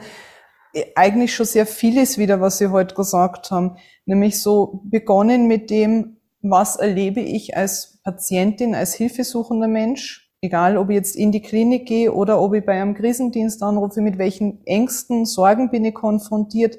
[0.96, 3.78] Eigentlich schon sehr vieles wieder, was Sie heute gesagt haben.
[4.06, 10.90] Nämlich so begonnen mit dem, was erlebe ich als Patientin, als hilfesuchender Mensch, egal ob
[10.90, 14.64] ich jetzt in die Klinik gehe oder ob ich bei einem Krisendienst anrufe, mit welchen
[14.66, 16.78] Ängsten, Sorgen bin ich konfrontiert,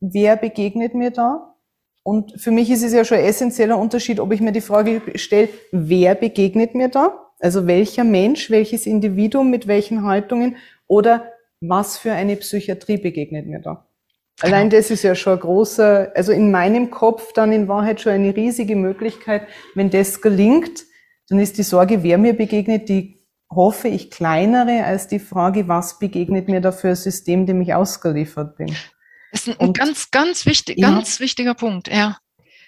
[0.00, 1.55] wer begegnet mir da?
[2.06, 5.02] Und für mich ist es ja schon ein essentieller Unterschied, ob ich mir die Frage
[5.16, 7.32] stelle, wer begegnet mir da?
[7.40, 10.54] Also welcher Mensch, welches Individuum mit welchen Haltungen
[10.86, 13.88] oder was für eine Psychiatrie begegnet mir da?
[14.40, 18.12] Allein das ist ja schon ein großer, also in meinem Kopf dann in Wahrheit schon
[18.12, 19.42] eine riesige Möglichkeit.
[19.74, 20.84] Wenn das gelingt,
[21.28, 23.16] dann ist die Sorge, wer mir begegnet, die
[23.52, 27.74] hoffe ich kleinere als die Frage, was begegnet mir da für ein System, dem ich
[27.74, 28.76] ausgeliefert bin.
[29.36, 30.88] Das ist ein, ein ganz, ganz wichtig, ja.
[30.88, 32.16] ganz wichtiger Punkt, ja.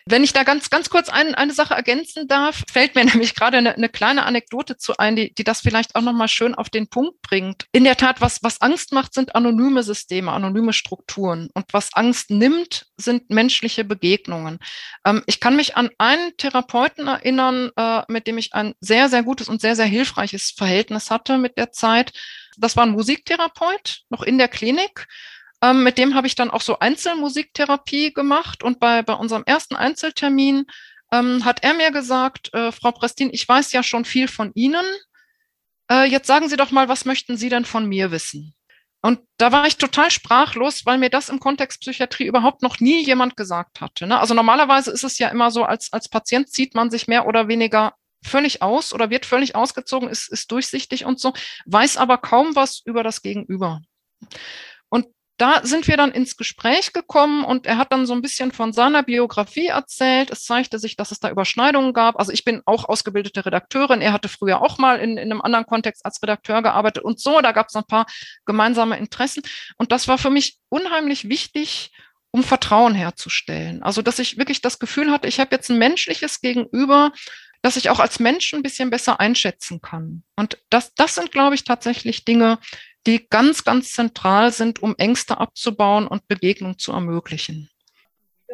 [0.05, 3.57] Wenn ich da ganz, ganz kurz ein, eine Sache ergänzen darf, fällt mir nämlich gerade
[3.57, 6.89] eine, eine kleine Anekdote zu ein, die, die das vielleicht auch nochmal schön auf den
[6.89, 7.65] Punkt bringt.
[7.73, 11.49] In der Tat, was, was Angst macht, sind anonyme Systeme, anonyme Strukturen.
[11.55, 14.59] Und was Angst nimmt, sind menschliche Begegnungen.
[15.07, 19.23] Ähm, ich kann mich an einen Therapeuten erinnern, äh, mit dem ich ein sehr, sehr
[19.23, 22.13] gutes und sehr, sehr hilfreiches Verhältnis hatte mit der Zeit.
[22.59, 25.07] Das war ein Musiktherapeut, noch in der Klinik.
[25.63, 29.75] Ähm, mit dem habe ich dann auch so Einzelmusiktherapie gemacht und bei, bei unserem ersten
[29.75, 30.67] Einzeltermin
[31.13, 34.85] ähm, hat er mir gesagt, äh, Frau Prestin, ich weiß ja schon viel von Ihnen.
[35.91, 38.55] Äh, jetzt sagen Sie doch mal, was möchten Sie denn von mir wissen?
[39.01, 43.05] Und da war ich total sprachlos, weil mir das im Kontext Psychiatrie überhaupt noch nie
[43.05, 44.07] jemand gesagt hatte.
[44.07, 44.19] Ne?
[44.19, 47.47] Also normalerweise ist es ja immer so, als, als Patient zieht man sich mehr oder
[47.47, 47.95] weniger
[48.25, 51.33] völlig aus oder wird völlig ausgezogen, ist, ist durchsichtig und so,
[51.67, 53.81] weiß aber kaum was über das Gegenüber.
[55.39, 58.73] Da sind wir dann ins Gespräch gekommen und er hat dann so ein bisschen von
[58.73, 60.31] seiner Biografie erzählt.
[60.31, 62.19] Es zeigte sich, dass es da Überschneidungen gab.
[62.19, 64.01] Also ich bin auch ausgebildete Redakteurin.
[64.01, 67.41] Er hatte früher auch mal in, in einem anderen Kontext als Redakteur gearbeitet und so.
[67.41, 68.07] Da gab es ein paar
[68.47, 69.45] gemeinsame Interessen.
[69.77, 71.93] Und das war für mich unheimlich wichtig,
[72.33, 73.83] um Vertrauen herzustellen.
[73.85, 77.13] Also dass ich wirklich das Gefühl hatte, ich habe jetzt ein menschliches Gegenüber,
[77.63, 80.25] dass ich auch als Mensch ein bisschen besser einschätzen kann.
[80.37, 82.59] Und das, das sind, glaube ich, tatsächlich Dinge,
[83.09, 87.71] die ganz, ganz zentral sind, um Ängste abzubauen und Begegnung zu ermöglichen.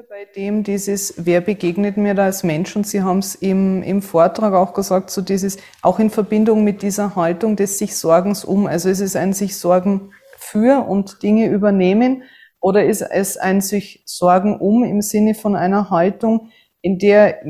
[0.08, 2.76] Bei dem dieses, wer begegnet mir da als Mensch?
[2.76, 6.82] Und Sie haben es im, im Vortrag auch gesagt, so dieses, auch in Verbindung mit
[6.82, 8.68] dieser Haltung des sich Sorgens um.
[8.68, 12.22] Also ist es ein sich Sorgen für und Dinge übernehmen
[12.60, 16.50] oder ist es ein sich Sorgen um im Sinne von einer Haltung,
[16.80, 17.40] in der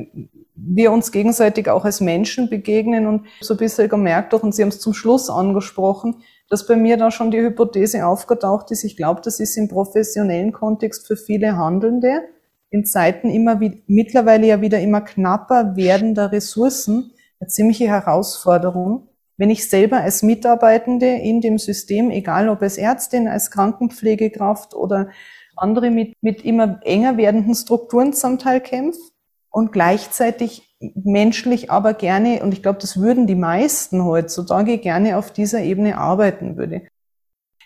[0.54, 4.62] wir uns gegenseitig auch als Menschen begegnen und so ein bisschen gemerkt auch, und Sie
[4.62, 8.84] haben es zum Schluss angesprochen, dass bei mir da schon die Hypothese aufgetaucht ist.
[8.84, 12.22] Ich glaube, das ist im professionellen Kontext für viele Handelnde
[12.70, 19.08] in Zeiten immer wie, mittlerweile ja wieder immer knapper werdender Ressourcen eine ziemliche Herausforderung.
[19.36, 25.08] Wenn ich selber als Mitarbeitende in dem System, egal ob als Ärztin, als Krankenpflegekraft oder
[25.56, 29.13] andere mit, mit immer enger werdenden Strukturen zum Teil kämpfe
[29.54, 35.32] und gleichzeitig menschlich aber gerne, und ich glaube, das würden die meisten heutzutage gerne auf
[35.32, 36.82] dieser Ebene arbeiten würde.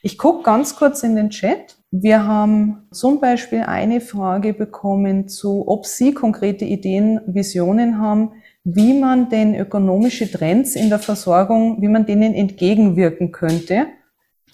[0.02, 1.78] Ich gucke ganz kurz in den Chat.
[1.90, 8.32] Wir haben zum Beispiel eine Frage bekommen zu, ob Sie konkrete Ideen, Visionen haben,
[8.64, 13.86] wie man denn ökonomische Trends in der Versorgung, wie man denen entgegenwirken könnte.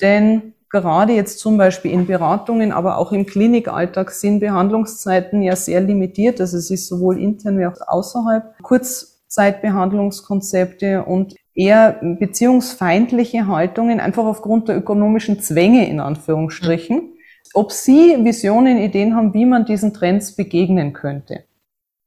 [0.00, 5.80] Denn gerade jetzt zum Beispiel in Beratungen, aber auch im Klinikalltag sind Behandlungszeiten ja sehr
[5.80, 6.40] limitiert.
[6.40, 8.56] Also es ist sowohl intern wie auch außerhalb.
[8.62, 17.12] Kurzzeitbehandlungskonzepte und eher beziehungsfeindliche Haltungen, einfach aufgrund der ökonomischen Zwänge in Anführungsstrichen.
[17.54, 21.44] Ob Sie Visionen, Ideen haben, wie man diesen Trends begegnen könnte?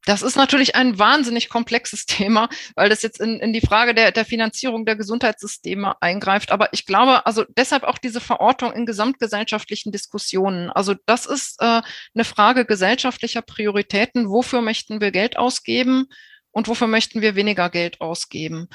[0.08, 4.10] Das ist natürlich ein wahnsinnig komplexes Thema, weil das jetzt in, in die Frage der,
[4.10, 6.50] der Finanzierung der Gesundheitssysteme eingreift.
[6.50, 10.70] Aber ich glaube, also deshalb auch diese Verortung in gesamtgesellschaftlichen Diskussionen.
[10.70, 11.82] Also das ist äh,
[12.14, 14.30] eine Frage gesellschaftlicher Prioritäten.
[14.30, 16.06] Wofür möchten wir Geld ausgeben
[16.52, 18.68] und wofür möchten wir weniger Geld ausgeben?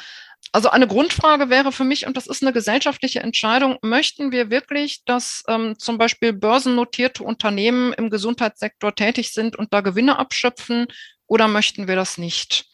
[0.52, 5.04] Also eine Grundfrage wäre für mich, und das ist eine gesellschaftliche Entscheidung, möchten wir wirklich,
[5.06, 10.88] dass ähm, zum Beispiel börsennotierte Unternehmen im Gesundheitssektor tätig sind und da Gewinne abschöpfen
[11.34, 12.68] oder möchten wir das nicht?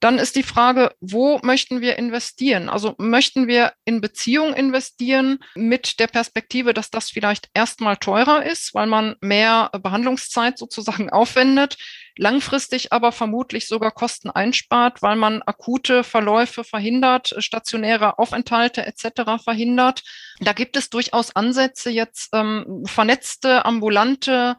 [0.00, 2.70] Dann ist die Frage, wo möchten wir investieren?
[2.70, 8.74] Also möchten wir in Beziehungen investieren mit der Perspektive, dass das vielleicht erstmal teurer ist,
[8.74, 11.76] weil man mehr Behandlungszeit sozusagen aufwendet,
[12.16, 19.42] langfristig aber vermutlich sogar Kosten einspart, weil man akute Verläufe verhindert, stationäre Aufenthalte etc.
[19.42, 20.02] verhindert.
[20.40, 24.56] Da gibt es durchaus Ansätze, jetzt ähm, vernetzte, ambulante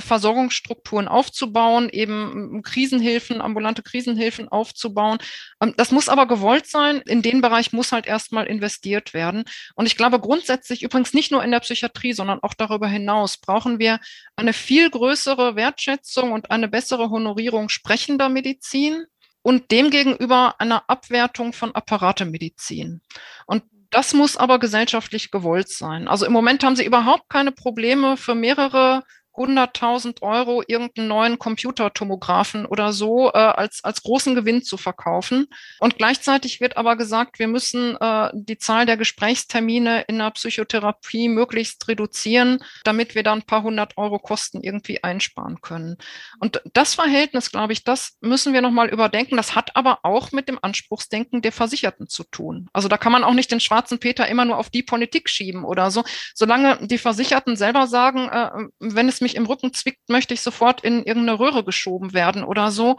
[0.00, 5.18] Versorgungsstrukturen aufzubauen, eben ähm, Krisenhilfen, ambulante Krisenhilfen aufzubauen.
[5.60, 7.02] Ähm, das muss aber gewollt sein.
[7.06, 9.44] In den Bereich muss halt erstmal investiert werden.
[9.74, 13.78] Und ich glaube grundsätzlich, übrigens nicht nur in der Psychiatrie, sondern auch darüber hinaus, brauchen
[13.78, 14.00] wir
[14.36, 19.04] eine viel größere Wertschätzung und eine bessere Honorierung sprechender Medizin
[19.42, 23.02] und demgegenüber eine Abwertung von Apparatemedizin.
[23.46, 26.08] Und das muss aber gesellschaftlich gewollt sein.
[26.08, 29.02] Also im Moment haben sie überhaupt keine Probleme für mehrere
[29.34, 35.46] 100.000 Euro irgendeinen neuen Computertomographen oder so äh, als, als großen Gewinn zu verkaufen.
[35.80, 41.28] Und gleichzeitig wird aber gesagt, wir müssen äh, die Zahl der Gesprächstermine in der Psychotherapie
[41.28, 45.96] möglichst reduzieren, damit wir dann ein paar hundert Euro Kosten irgendwie einsparen können.
[46.38, 49.36] Und das Verhältnis, glaube ich, das müssen wir nochmal überdenken.
[49.36, 52.68] Das hat aber auch mit dem Anspruchsdenken der Versicherten zu tun.
[52.74, 55.64] Also da kann man auch nicht den schwarzen Peter immer nur auf die Politik schieben
[55.64, 56.04] oder so.
[56.34, 60.82] Solange die Versicherten selber sagen, äh, wenn es mich im Rücken zwickt, möchte ich sofort
[60.82, 62.98] in irgendeine Röhre geschoben werden oder so,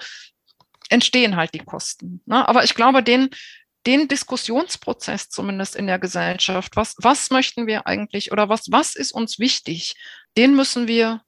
[0.89, 2.21] entstehen halt die Kosten.
[2.25, 2.47] Ne?
[2.47, 3.29] Aber ich glaube, den,
[3.85, 9.11] den Diskussionsprozess zumindest in der Gesellschaft, was, was möchten wir eigentlich oder was, was ist
[9.11, 9.95] uns wichtig,
[10.37, 11.21] den müssen wir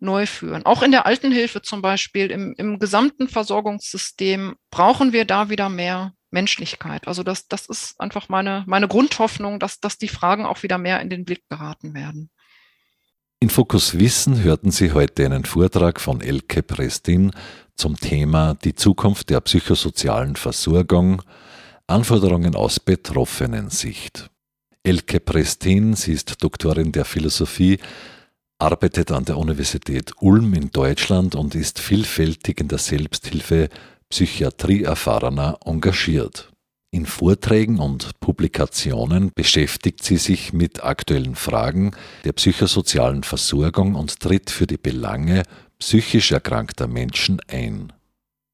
[0.00, 0.64] neu führen.
[0.64, 6.12] Auch in der Altenhilfe zum Beispiel, im, im gesamten Versorgungssystem brauchen wir da wieder mehr
[6.30, 7.08] Menschlichkeit.
[7.08, 11.00] Also das, das ist einfach meine, meine Grundhoffnung, dass, dass die Fragen auch wieder mehr
[11.00, 12.30] in den Blick geraten werden.
[13.40, 17.30] In Fokus Wissen hörten Sie heute einen Vortrag von Elke Prestin
[17.76, 21.22] zum Thema Die Zukunft der psychosozialen Versorgung,
[21.86, 24.28] Anforderungen aus Betroffenen-Sicht.
[24.82, 27.78] Elke Prestin, sie ist Doktorin der Philosophie,
[28.58, 33.68] arbeitet an der Universität Ulm in Deutschland und ist vielfältig in der Selbsthilfe
[34.10, 36.50] Psychiatrie erfahrener engagiert.
[36.90, 41.90] In Vorträgen und Publikationen beschäftigt sie sich mit aktuellen Fragen
[42.24, 45.42] der psychosozialen Versorgung und tritt für die Belange
[45.78, 47.92] psychisch erkrankter Menschen ein.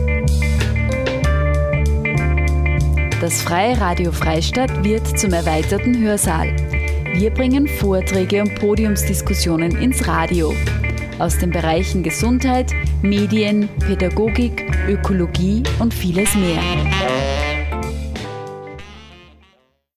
[3.20, 6.54] Das Freie Radio Freistadt wird zum erweiterten Hörsaal.
[7.14, 10.54] Wir bringen Vorträge und Podiumsdiskussionen ins Radio.
[11.18, 17.47] Aus den Bereichen Gesundheit, Medien, Pädagogik, Ökologie und vieles mehr.